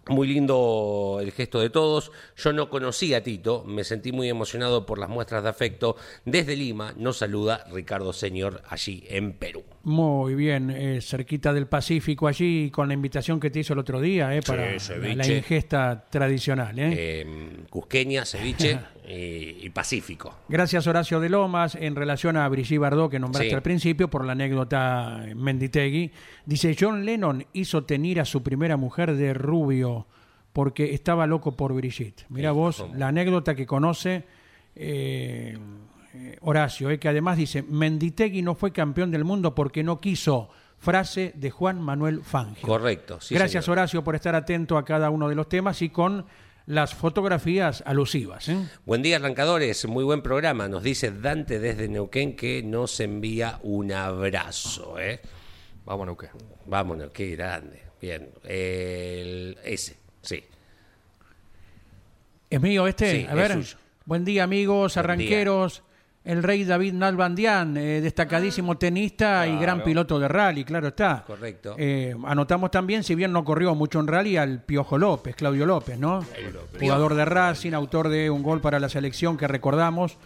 [0.09, 2.11] Muy lindo el gesto de todos.
[2.35, 5.95] Yo no conocí a Tito, me sentí muy emocionado por las muestras de afecto.
[6.25, 9.63] Desde Lima nos saluda Ricardo Señor allí en Perú.
[9.83, 14.01] Muy bien, eh, cerquita del Pacífico allí con la invitación que te hizo el otro
[14.01, 14.71] día, eh, para
[15.15, 16.77] la, ingesta tradicional.
[16.79, 16.91] eh.
[16.95, 20.37] Eh, Cusqueña, ceviche y, y Pacífico.
[20.49, 21.75] Gracias Horacio de Lomas.
[21.75, 23.55] En relación a Brigitte Bardot, que nombraste Sí.
[23.55, 26.11] al principio, por la anécdota eh, Menditegui,
[26.45, 30.07] dice, John Lennon hizo tener a su primera mujer de rubio
[30.51, 32.25] porque estaba loco por Brigitte.
[32.29, 32.95] Mira vos, ¿cómo?
[32.95, 34.23] la anécdota que conoce
[34.75, 35.57] eh,
[36.13, 40.49] eh, Horacio, eh, que además dice, Menditegui no fue campeón del mundo porque no quiso.
[40.77, 42.67] Frase de Juan Manuel Fangio.
[42.67, 43.21] Correcto.
[43.21, 43.79] sí, Gracias señor.
[43.79, 46.25] Horacio por estar atento a cada uno de los temas y con
[46.65, 48.49] las fotografías alusivas.
[48.49, 48.67] ¿eh?
[48.85, 49.85] Buen día, arrancadores.
[49.87, 50.67] Muy buen programa.
[50.67, 54.99] Nos dice Dante desde Neuquén que nos envía un abrazo.
[54.99, 55.21] ¿eh?
[55.85, 56.29] Vamos, Neuquén.
[56.65, 57.81] Vámonos, qué grande.
[58.01, 58.29] Bien.
[58.43, 60.43] El, ese, sí.
[62.49, 63.11] ¿Es mío este?
[63.11, 63.51] Sí, a es ver.
[63.53, 63.77] suyo.
[64.05, 65.83] Buen día, amigos, Buen arranqueros.
[66.25, 69.61] El rey David Nalbandián, eh, destacadísimo tenista y Claro.
[69.61, 71.25] gran piloto de rally, claro está.
[71.27, 71.75] Correcto.
[71.77, 75.99] Eh, anotamos también, si bien no corrió mucho en rally, al Piojo López, Claudio López,
[75.99, 76.25] ¿no?
[76.79, 80.17] Jugador de Racing, autor de un gol para la selección que recordamos.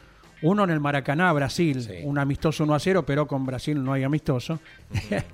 [0.44, 1.94] Uno en el Maracaná, Brasil, Sí.
[2.04, 4.60] un amistoso 1 a 0, pero con Brasil no hay amistoso.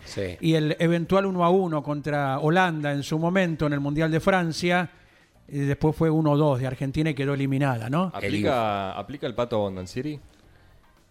[0.06, 0.22] Sí.
[0.42, 4.20] y el eventual 1 a 1 contra Holanda en su momento en el Mundial de
[4.20, 4.90] Francia.
[5.48, 8.12] Y después fue 1 2 de Argentina y quedó eliminada, ¿no?
[8.14, 10.20] ¿Aplica, ¿Aplica el pato Bondancieri?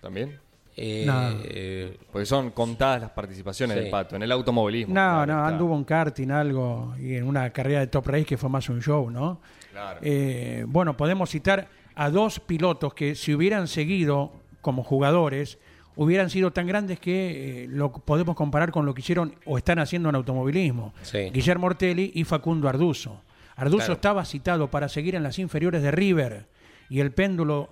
[0.00, 0.38] ¿También?
[0.74, 1.28] Eh, No.
[1.44, 3.82] eh, Porque son contadas las participaciones Sí.
[3.82, 4.16] del pato.
[4.16, 4.94] En el automovilismo.
[4.94, 5.46] No, claro, no, está.
[5.48, 8.80] anduvo en karting algo y en una carrera de top race que fue más un
[8.80, 9.38] show, ¿no?
[9.70, 10.00] Claro.
[10.02, 15.58] Eh, bueno, podemos citar a dos pilotos que si hubieran seguido como jugadores
[15.96, 19.78] hubieran sido tan grandes que eh, lo podemos comparar con lo que hicieron o están
[19.78, 20.94] haciendo en automovilismo.
[21.02, 21.30] Sí.
[21.32, 23.20] Guillermo Ortelli y Facundo Arduzo.
[23.56, 23.92] Arduzo Claro.
[23.94, 26.46] estaba citado para seguir en las inferiores de River
[26.88, 27.68] y el péndulo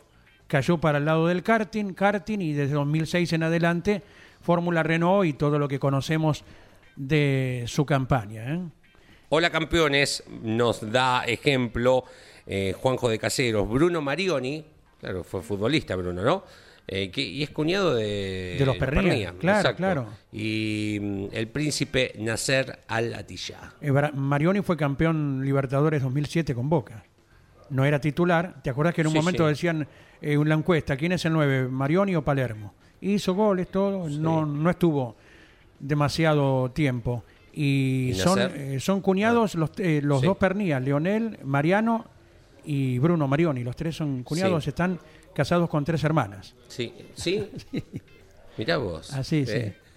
[0.47, 4.03] cayó para el lado del karting, karting y desde 2006 en adelante
[4.43, 6.45] Fórmula Renault y todo lo que conocemos
[6.97, 8.55] de su campaña.
[8.55, 8.61] ¿eh?
[9.31, 12.05] Hola campeones, nos da ejemplo
[12.53, 14.65] eh, Juanjo de Caseros, Bruno Marioni,
[15.01, 16.43] claro, fue futbolista Bruno, ¿no?
[16.93, 20.07] Eh, que- y es cuñado de, De los Pernía, claro, claro.
[20.33, 23.75] Y mm, el príncipe Nasser Al-Attiyah.
[23.81, 27.05] Eh, Marioni fue campeón Libertadores 2007 con Boca.
[27.69, 28.61] No era titular.
[28.65, 29.51] ¿Te acuerdas que en un Sí, momento sí.
[29.51, 29.83] decían
[30.21, 31.69] eh, en la encuesta, ¿quién es el 9?
[31.69, 32.75] ¿Marioni o Palermo?
[33.01, 34.09] Hizo goles, todo.
[34.09, 35.15] No, no estuvo
[35.79, 37.25] demasiado tiempo.
[37.53, 40.27] Y, ¿Y son, eh, son cuñados los, eh, los Sí.
[40.27, 42.07] dos Pernías, Leonel, Mariano
[42.65, 43.63] y Bruno Marioni.
[43.65, 44.71] Los tres son cuñados, Sí.
[44.71, 44.99] están
[45.35, 46.55] casados con tres hermanas.
[46.69, 47.49] Sí, sí.
[48.59, 49.13] Mirá vos.
[49.13, 49.73] Así, ¿eh?
[49.75, 49.90] sí.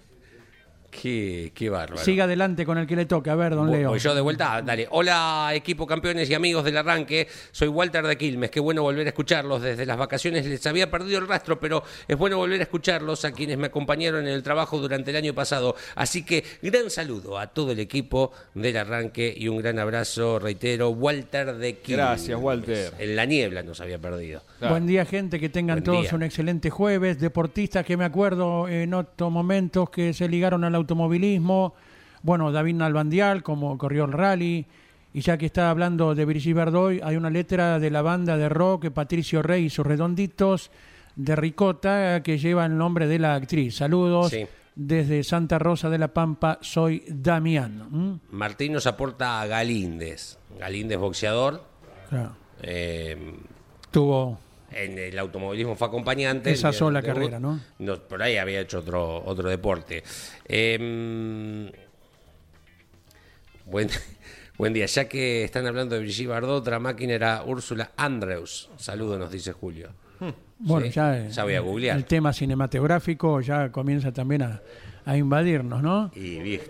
[1.00, 2.02] Qué, qué bárbaro.
[2.02, 3.32] Siga adelante con el que le toca.
[3.32, 3.90] A ver, don Leo.
[3.90, 4.86] voy yo de vuelta, dale.
[4.90, 7.26] Hola, equipo campeones y amigos del arranque.
[7.50, 8.50] Soy Walter de Quilmes.
[8.50, 9.60] Qué bueno volver a escucharlos.
[9.60, 13.32] Desde las vacaciones les había perdido el rastro, pero es bueno volver a escucharlos a
[13.32, 15.74] quienes me acompañaron en el trabajo durante el año pasado.
[15.96, 20.90] Así que gran saludo a todo el equipo del arranque y un gran abrazo, reitero,
[20.90, 22.06] Walter de Quilmes.
[22.06, 22.92] Gracias, Walter.
[22.98, 24.42] En la niebla nos había perdido.
[24.58, 24.74] Claro.
[24.74, 26.14] Buen día, gente, que tengan Buen todos día.
[26.14, 27.18] un excelente jueves.
[27.18, 31.74] Deportistas que me acuerdo en otros momentos que se ligaron al automovilismo.
[32.22, 34.66] Bueno, David Nalbandial, como corrió el rally.
[35.12, 38.48] Y ya que está hablando de Brigitte Bardot, hay una letra de la banda de
[38.48, 40.70] rock Patricio Rey y sus redonditos
[41.14, 43.76] de Ricota que lleva el nombre de la actriz.
[43.76, 44.44] Saludos Sí.
[44.74, 47.86] desde Santa Rosa de la Pampa, soy Damián.
[47.90, 48.20] ¿Mm?
[48.32, 50.36] Martín nos aporta a Galíndez.
[50.58, 51.62] Galíndez, boxeador.
[52.08, 52.32] Claro.
[52.62, 53.16] Eh,
[53.92, 54.38] Tuvo
[54.74, 56.50] en el automovilismo fue acompañante.
[56.50, 57.60] Esa sola carrera, ¿no?
[58.08, 60.02] Por ahí había hecho otro, otro deporte.
[60.46, 61.70] Eh,
[63.66, 63.88] buen,
[64.58, 64.86] buen día.
[64.86, 68.70] Ya que están hablando de Brigitte Bardot, otra máquina era Úrsula Andrews.
[68.76, 69.90] Saludos, nos dice Julio.
[70.58, 71.96] Bueno, Sí, ya, eh, ya voy a googlear.
[71.96, 74.62] el tema cinematográfico ya comienza también a,
[75.04, 76.10] a invadirnos, ¿no?
[76.14, 76.60] Y bien.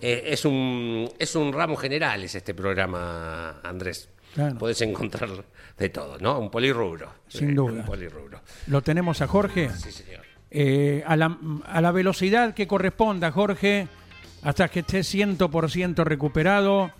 [0.00, 4.08] Eh, es, un, es un ramo general es este programa, Andrés.
[4.34, 4.58] Claro.
[4.58, 5.30] Puedes encontrar
[5.78, 6.38] de todo, ¿no?
[6.38, 7.12] Un polirrubro.
[7.28, 7.72] Sin Eh, duda.
[7.80, 8.40] Un polirrubro.
[8.68, 9.70] Lo tenemos a Jorge.
[9.70, 10.22] Sí, señor.
[10.50, 13.88] Eh, a, la, a la velocidad que corresponda, Jorge,
[14.42, 16.90] hasta que esté 100% recuperado.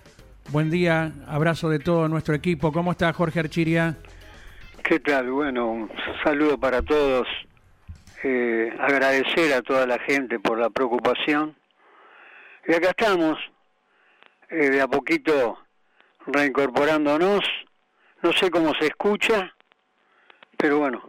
[0.50, 2.72] Buen día, abrazo de todo nuestro equipo.
[2.72, 3.96] ¿Cómo está Jorge Archiria?
[4.82, 5.30] ¿Qué tal?
[5.30, 5.90] Bueno, un
[6.24, 7.28] saludo para todos.
[8.24, 11.54] Eh, agradecer a toda la gente por la preocupación.
[12.66, 13.36] Y acá estamos,
[14.50, 15.58] eh, de a poquito
[16.26, 17.40] reincorporándonos.
[18.22, 19.54] No sé cómo se escucha,
[20.56, 21.08] pero bueno,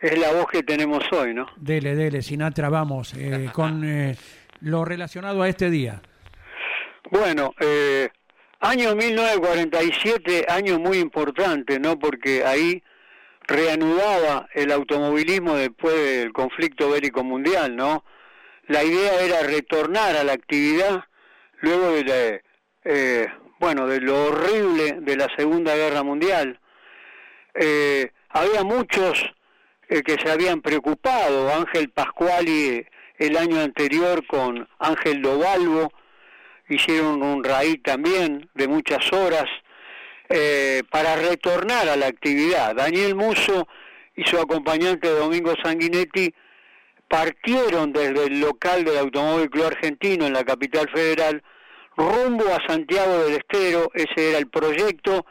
[0.00, 1.46] es la voz que tenemos hoy, ¿no?
[1.56, 4.16] Dele, dele, Sinatra, vamos, eh, con eh,
[4.60, 6.00] lo relacionado a este día.
[7.10, 8.08] Bueno, eh,
[8.60, 11.98] año 1947, año muy importante, ¿no?
[11.98, 12.82] Porque ahí
[13.46, 18.04] reanudaba el automovilismo después del conflicto bélico mundial, ¿no?
[18.66, 21.04] La idea era retornar a la actividad
[21.60, 22.40] luego de la,
[22.84, 26.58] eh, bueno, de lo horrible de la Segunda Guerra Mundial.
[27.54, 29.24] Eh, había muchos
[29.88, 32.86] eh, que se habían preocupado, Ángel Pascuali
[33.18, 35.90] el año anterior con Ángel Dovalvo,
[36.68, 39.46] hicieron un raíz también de muchas horas
[40.28, 42.74] eh, para retornar a la actividad.
[42.74, 43.68] Daniel Muso
[44.16, 46.34] y su acompañante Domingo Sanguinetti
[47.08, 51.42] partieron desde el local del Automóvil Club Argentino en la capital federal
[51.96, 55.26] rumbo a Santiago del Estero, ese era el proyecto.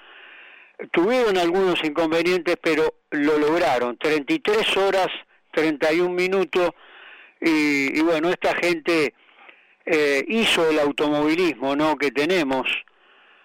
[0.91, 3.97] Tuvieron algunos inconvenientes, pero lo lograron.
[3.97, 5.07] 33 horas,
[5.51, 6.71] 31 minutos,
[7.39, 9.13] y, bueno, esta gente
[9.85, 11.95] eh, hizo el automovilismo ¿no?
[11.95, 12.67] que tenemos.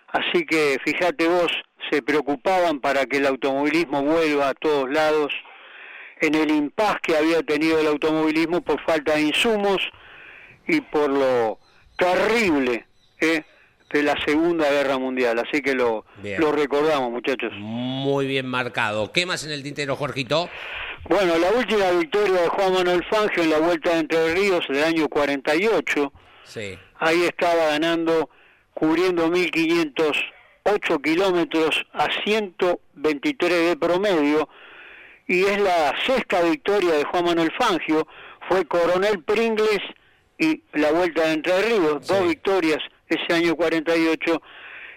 [0.08, 1.52] Así que fíjate vos,
[1.90, 5.32] se preocupaban para que el automovilismo vuelva a todos lados
[6.20, 9.78] en el impas que había tenido el automovilismo por falta de insumos
[10.66, 11.58] y por lo
[11.96, 12.86] terrible
[13.20, 13.44] ¿eh?
[13.92, 15.38] de la Segunda Guerra Mundial.
[15.38, 16.40] Así que lo, Bien.
[16.40, 17.52] lo recordamos, muchachos.
[17.58, 19.10] Muy bien marcado.
[19.12, 20.48] ¿Qué más en el tintero, Jorgito?
[21.08, 24.84] Bueno, la última victoria de Juan Manuel Fangio en la Vuelta de Entre Ríos del
[24.84, 26.12] año 48,
[26.44, 26.78] Sí.
[26.98, 28.28] ahí estaba ganando,
[28.74, 34.48] cubriendo 1.508 kilómetros a 123 de promedio,
[35.26, 38.06] y es la sexta victoria de Juan Manuel Fangio,
[38.48, 39.80] fue Coronel Pringles
[40.38, 42.78] y la Vuelta de Entre Ríos, dos victorias
[43.11, 44.42] ese año 48,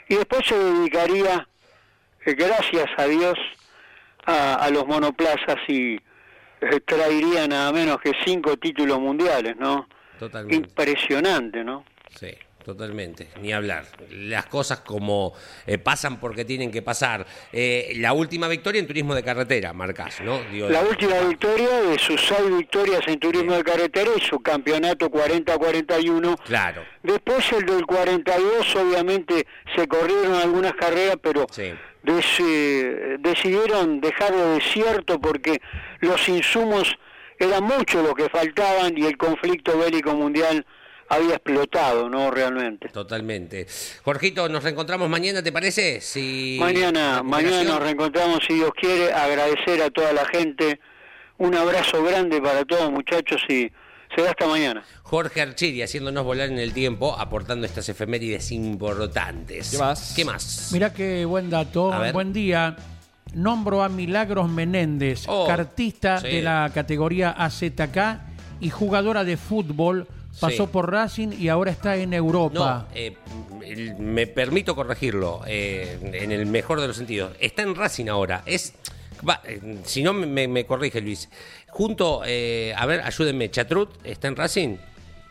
[0.09, 1.47] y después se dedicaría,
[2.25, 3.37] eh, gracias a Dios,
[4.25, 5.95] a, a los monoplazas y
[6.61, 9.87] eh, traería nada menos que cinco títulos mundiales, ¿no?
[10.19, 10.55] Totalmente.
[10.55, 11.83] Impresionante, ¿no?
[12.19, 12.31] Sí,
[12.63, 13.27] totalmente.
[13.41, 13.85] Ni hablar.
[14.09, 15.33] Las cosas como
[15.67, 17.25] eh, pasan porque tienen que pasar.
[17.51, 20.39] Eh, la última victoria en turismo de carretera, marcás, ¿no?
[20.51, 25.09] Digo, La última victoria de sus seis victorias en turismo de carretera y su campeonato
[25.09, 26.37] 40-41.
[26.45, 26.83] Claro.
[27.03, 29.45] Después el del 42, obviamente
[29.75, 31.73] se corrieron algunas carreras, pero Sí.
[32.03, 35.61] des- eh, decidieron dejarlo desierto porque
[35.99, 36.95] los insumos
[37.39, 40.65] eran muchos los que faltaban y el conflicto bélico mundial
[41.09, 42.31] había explotado, ¿no?
[42.31, 42.89] Realmente.
[42.89, 43.67] Totalmente.
[44.03, 46.01] Jorgito, nos reencontramos mañana, ¿te parece?
[46.01, 50.79] Si Mañana, mañana nos reencontramos si Dios quiere, agradecer a toda la gente,
[51.37, 53.71] un abrazo grande para todos muchachos y
[54.15, 54.83] será hasta mañana.
[55.03, 59.71] Jorge Archiri haciéndonos volar en el tiempo, aportando estas efemérides importantes.
[59.71, 60.13] ¿Qué más?
[60.15, 60.69] ¿Qué más?
[60.71, 62.75] Mirá qué buen dato, buen día.
[63.33, 66.27] Nombro a Milagros Menéndez, Oh, cartista sí.
[66.27, 67.97] de la categoría AZK
[68.61, 70.07] y jugadora de fútbol.
[70.39, 70.69] Pasó Sí.
[70.71, 72.87] por Racing y ahora está en Europa.
[72.89, 73.15] No, eh,
[73.99, 77.33] me permito corregirlo eh, en el mejor de los sentidos.
[77.39, 78.41] Está en Racing ahora.
[78.45, 78.73] Es,
[79.27, 81.29] va, eh, si no me, me- corrige Luis.
[81.69, 83.49] Junto, a ver, ayúdenme.
[83.51, 84.77] Chatrut está en Racing.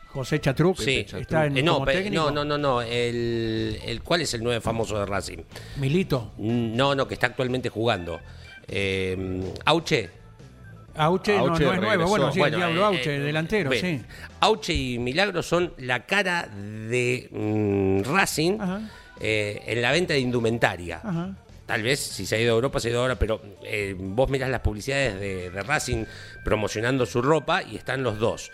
[0.08, 2.24] José Chatruc Sí, está en no, como técnico.
[2.24, 2.82] no, no, no, no.
[2.82, 5.38] El, el, ¿Cuál es el nueve famoso de Racing?
[5.76, 6.32] Milito.
[6.38, 8.20] No, no, que está actualmente jugando.
[9.64, 10.10] Auche.
[10.96, 12.06] Auche, no, es nuevo.
[12.06, 14.00] Bueno, sí, Bueno, el Diablo eh, Auche, eh, delantero, bien.
[14.00, 14.06] sí.
[14.40, 18.58] Auche y Milagro son la cara de mm, Racing
[19.20, 21.00] eh, en la venta de indumentaria.
[21.02, 21.34] Ajá.
[21.66, 24.28] Tal vez si se ha ido a Europa, se ha ido ahora, pero eh, vos
[24.28, 26.04] mirás las publicidades de, de Racing
[26.44, 28.50] promocionando su ropa y están los dos.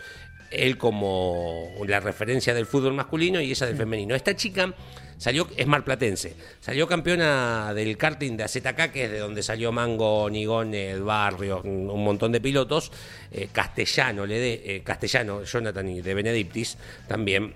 [0.51, 4.15] Él como la referencia del fútbol masculino y ella del femenino.
[4.15, 4.73] Esta chica
[5.19, 10.27] salió, es marplatense, salió campeona del karting de AZK, que es de donde salió Mango,
[10.31, 12.91] Nigón, El Barrio, un un montón de pilotos.
[13.31, 17.53] eh, castellano, le de, eh, castellano, Jonathan y de Benedictis también.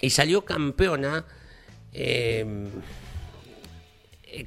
[0.00, 1.24] Y salió campeona.
[1.92, 2.44] eh,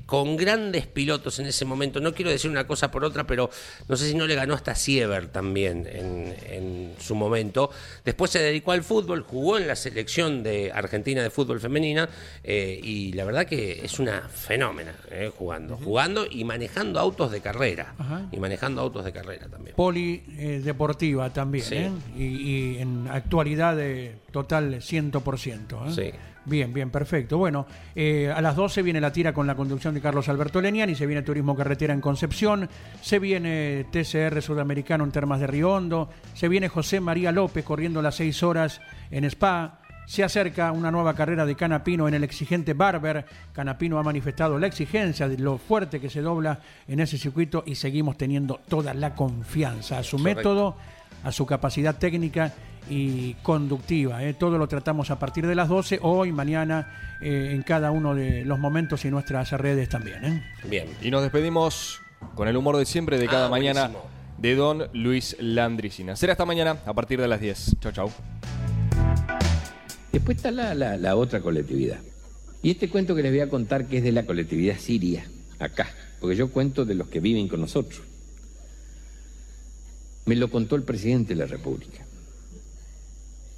[0.05, 1.99] con grandes pilotos en ese momento.
[1.99, 3.49] No quiero decir una cosa por otra, pero
[3.87, 7.69] no sé si no le ganó hasta Siever también en, en su momento.
[8.05, 12.09] Después se dedicó al fútbol, jugó en la selección de Argentina de fútbol femenina
[12.43, 17.41] eh, y la verdad que es una fenómena eh, jugando, jugando y manejando autos de
[17.41, 17.93] carrera.
[17.97, 18.27] Ajá.
[18.31, 19.75] Y manejando autos de carrera también.
[19.75, 21.75] Polideportiva también, Sí.
[21.75, 21.91] ¿eh?
[22.17, 25.87] Y, y en actualidad de total 100%.
[25.87, 25.93] ¿eh?
[25.93, 26.17] Sí.
[26.49, 27.37] Bien, bien, perfecto.
[27.37, 30.95] Bueno, eh, a las 12 viene la tira con la conducción de Carlos Alberto Leniani,
[30.95, 32.67] se viene Turismo Carretera en Concepción,
[33.01, 38.01] se viene TCR Sudamericano en Termas de Río Hondo, se viene José María López corriendo
[38.01, 38.81] las 6 horas
[39.11, 43.25] en Spa, se acerca una nueva carrera de Canapino en el exigente Barber.
[43.53, 47.75] Canapino ha manifestado la exigencia de lo fuerte que se dobla en ese circuito y
[47.75, 50.39] seguimos teniendo toda la confianza a su Correcto.
[50.39, 50.75] método,
[51.23, 52.55] a su capacidad técnica
[52.89, 54.23] y conductiva.
[54.23, 54.33] ¿eh?
[54.33, 58.43] Todo lo tratamos a partir de las 12, hoy, mañana, eh, en cada uno de
[58.45, 60.23] los momentos y nuestras redes también.
[60.25, 60.43] ¿eh?
[60.69, 60.87] Bien.
[61.01, 62.01] Y nos despedimos
[62.35, 64.09] con el humor de siempre de cada Ah, mañana buenísimo.
[64.37, 66.15] de Don Luis Landricina.
[66.15, 67.75] Será hasta mañana a partir de las 10.
[67.79, 68.11] Chau, chau.
[70.11, 71.99] Después está la, la- la otra colectividad.
[72.61, 75.25] Y este cuento que les voy a contar que es de la colectividad siria,
[75.59, 75.87] acá,
[76.19, 78.01] porque yo cuento de los que viven con nosotros.
[80.25, 82.03] Me lo contó el presidente de la República.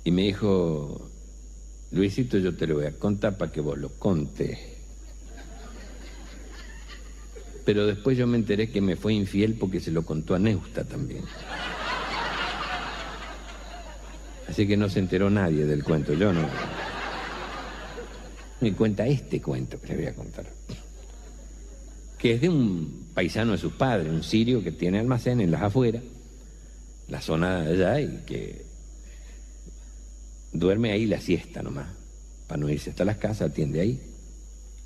[0.03, 1.09] Y me dijo,
[1.91, 4.57] Luisito, yo te lo voy a contar para que vos lo contes.
[7.65, 10.83] Pero después yo me enteré que me fue infiel porque se lo contó a Neusta
[10.83, 11.23] también.
[14.47, 16.47] Así que no se enteró nadie del cuento, yo no.
[18.59, 20.45] Me cuenta este cuento que les voy a contar.
[22.17, 25.61] Que es de un paisano de sus padres, un sirio que tiene almacén en las
[25.61, 26.03] afueras,
[27.07, 28.70] la zona de allá, y que
[30.51, 31.87] duerme ahí la siesta nomás,
[32.47, 34.01] para no irse hasta las casas, atiende ahí,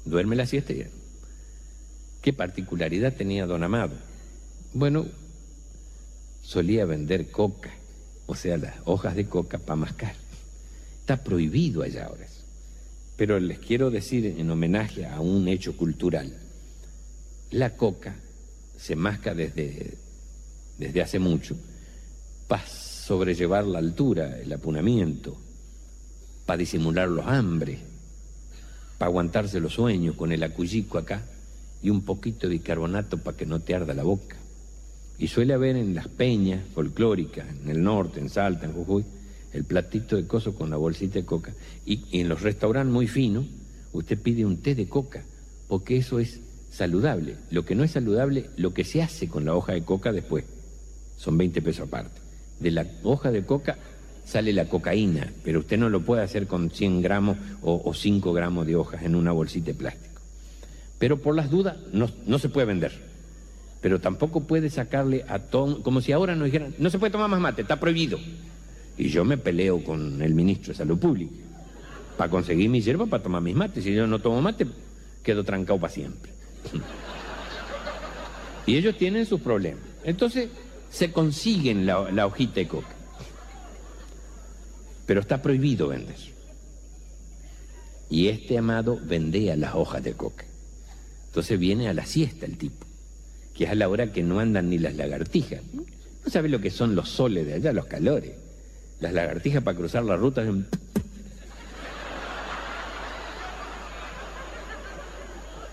[0.05, 0.85] duerme la siesta y...
[2.21, 3.93] ¿Qué particularidad tenía don Amado?
[4.73, 5.05] Bueno,
[6.41, 7.69] solía vender coca,
[8.25, 10.15] o sea, las hojas de coca para mascar.
[11.01, 12.25] Está prohibido allá ahora.
[13.15, 16.35] Pero les quiero decir en homenaje a un hecho cultural.
[17.51, 18.15] La coca
[18.75, 19.93] se masca desde,
[20.79, 21.55] desde hace mucho
[22.47, 25.37] para sobrellevar la altura, el apunamiento,
[26.45, 27.79] para disimular los hambres,
[28.97, 31.23] para aguantarse los sueños con el acullico acá
[31.81, 34.37] y un poquito de bicarbonato para que no te arda la boca.
[35.17, 39.05] Y suele haber en las peñas folclóricas, en el norte, en Salta, en Jujuy,
[39.53, 41.53] el platito de coso con la bolsita de coca.
[41.85, 43.45] Y, y en los restaurantes muy finos,
[43.93, 45.23] usted pide un té de coca,
[45.67, 47.37] porque eso es saludable.
[47.49, 50.43] Lo que no es saludable, lo que se hace con la hoja de coca después.
[51.17, 52.19] Son 20 pesos aparte.
[52.59, 53.77] De la hoja de coca
[54.25, 58.33] sale la cocaína, pero usted no lo puede hacer con 100 gramos o, o 5
[58.33, 60.21] gramos de hojas en una bolsita de plástico.
[60.97, 62.91] Pero por las dudas no, no se puede vender.
[63.81, 67.29] Pero tampoco puede sacarle a todo, como si ahora nos dijeran, no se puede tomar
[67.29, 68.17] más mate, está prohibido.
[68.97, 71.33] Y yo me peleo con el ministro de Salud Pública
[72.17, 73.83] para conseguir mi hierba para tomar mis mates.
[73.83, 74.65] Si yo no tomo mate,
[75.21, 76.31] quedo trancado para siempre.
[78.67, 79.83] Y ellos tienen sus problemas.
[80.03, 80.49] Entonces
[80.89, 82.94] se consiguen la, la hojita de coca.
[85.05, 86.15] Pero está prohibido vender.
[88.09, 90.45] Y este amado vendía las hojas de coca.
[91.27, 92.85] Entonces viene a la siesta el tipo,
[93.53, 95.61] que es a la hora que no andan ni las lagartijas.
[95.73, 98.33] No sabe lo que son los soles de allá, los calores.
[98.99, 100.65] Las lagartijas para cruzar la ruta hacen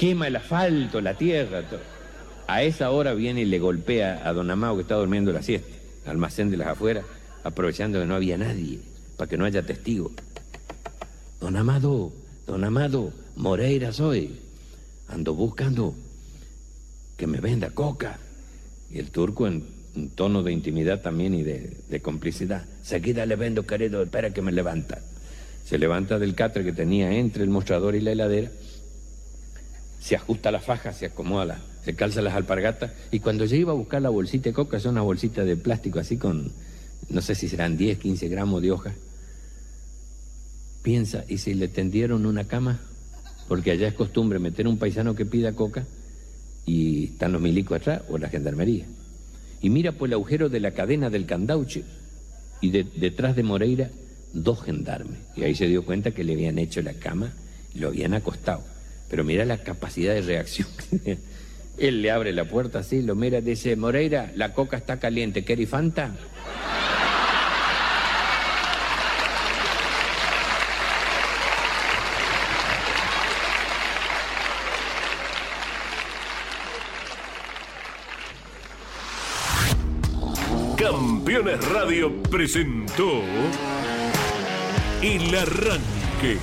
[0.03, 1.63] quema el asfalto, la tierra.
[1.63, 1.79] todo.
[2.49, 5.71] A esa hora viene y le golpea a don Amado que está durmiendo la siesta,
[6.07, 7.05] almacén de las afueras,
[7.45, 8.81] aprovechando que no había nadie,
[9.23, 10.11] para que no haya testigo.
[11.41, 12.13] Don Amado,
[12.45, 14.37] don Amado, Moreira soy.
[15.07, 15.95] Ando buscando
[17.17, 18.19] que me venda coca.
[18.91, 19.63] Y el turco en
[19.95, 22.65] un tono de intimidad también y de, de complicidad.
[22.83, 24.99] Seguida le vendo, querido, espera que me levanta.
[25.65, 28.51] Se levanta del catre que tenía entre el mostrador y la heladera
[30.01, 33.71] se ajusta la faja, se acomoda, la- se calza las alpargatas y cuando yo iba
[33.71, 36.51] a buscar la bolsita de coca, son unas bolsitas de plástico así con,
[37.09, 38.95] no sé si serán 10, 15 gramos de hoja,
[40.83, 42.81] piensa, ¿y si le tendieron una cama?
[43.49, 45.85] Porque allá es costumbre meter un paisano que pida coca
[46.67, 48.87] y están los milicos atrás o la gendarmería.
[49.61, 51.85] Y mira por el agujero de la cadena del candauche
[52.61, 53.91] y de- detrás de Moreira
[54.33, 55.19] dos gendarmes.
[55.37, 57.33] Y ahí se dio cuenta que le habían hecho la cama
[57.75, 58.63] y lo habían acostado.
[59.11, 60.69] Pero mira la capacidad de reacción.
[61.79, 65.69] Él le abre la puerta así, lo mira dice, Moreira, la coca está caliente, ¿querés
[65.69, 66.15] Fanta?
[81.45, 83.21] Radio presentó
[85.03, 86.39] El Arranque.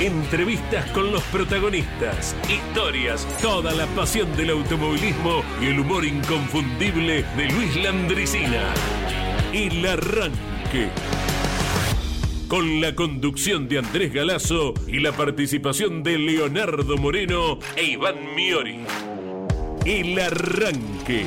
[0.00, 7.48] Entrevistas con los protagonistas, historias, toda la pasión del automovilismo y el humor inconfundible de
[7.50, 8.74] Luis Landricina.
[9.52, 10.88] El Arranque.
[12.48, 18.80] Con la conducción de Andrés Galazo y la participación de Leonardo Moreno e Iván Miori.
[19.84, 21.26] El Arranque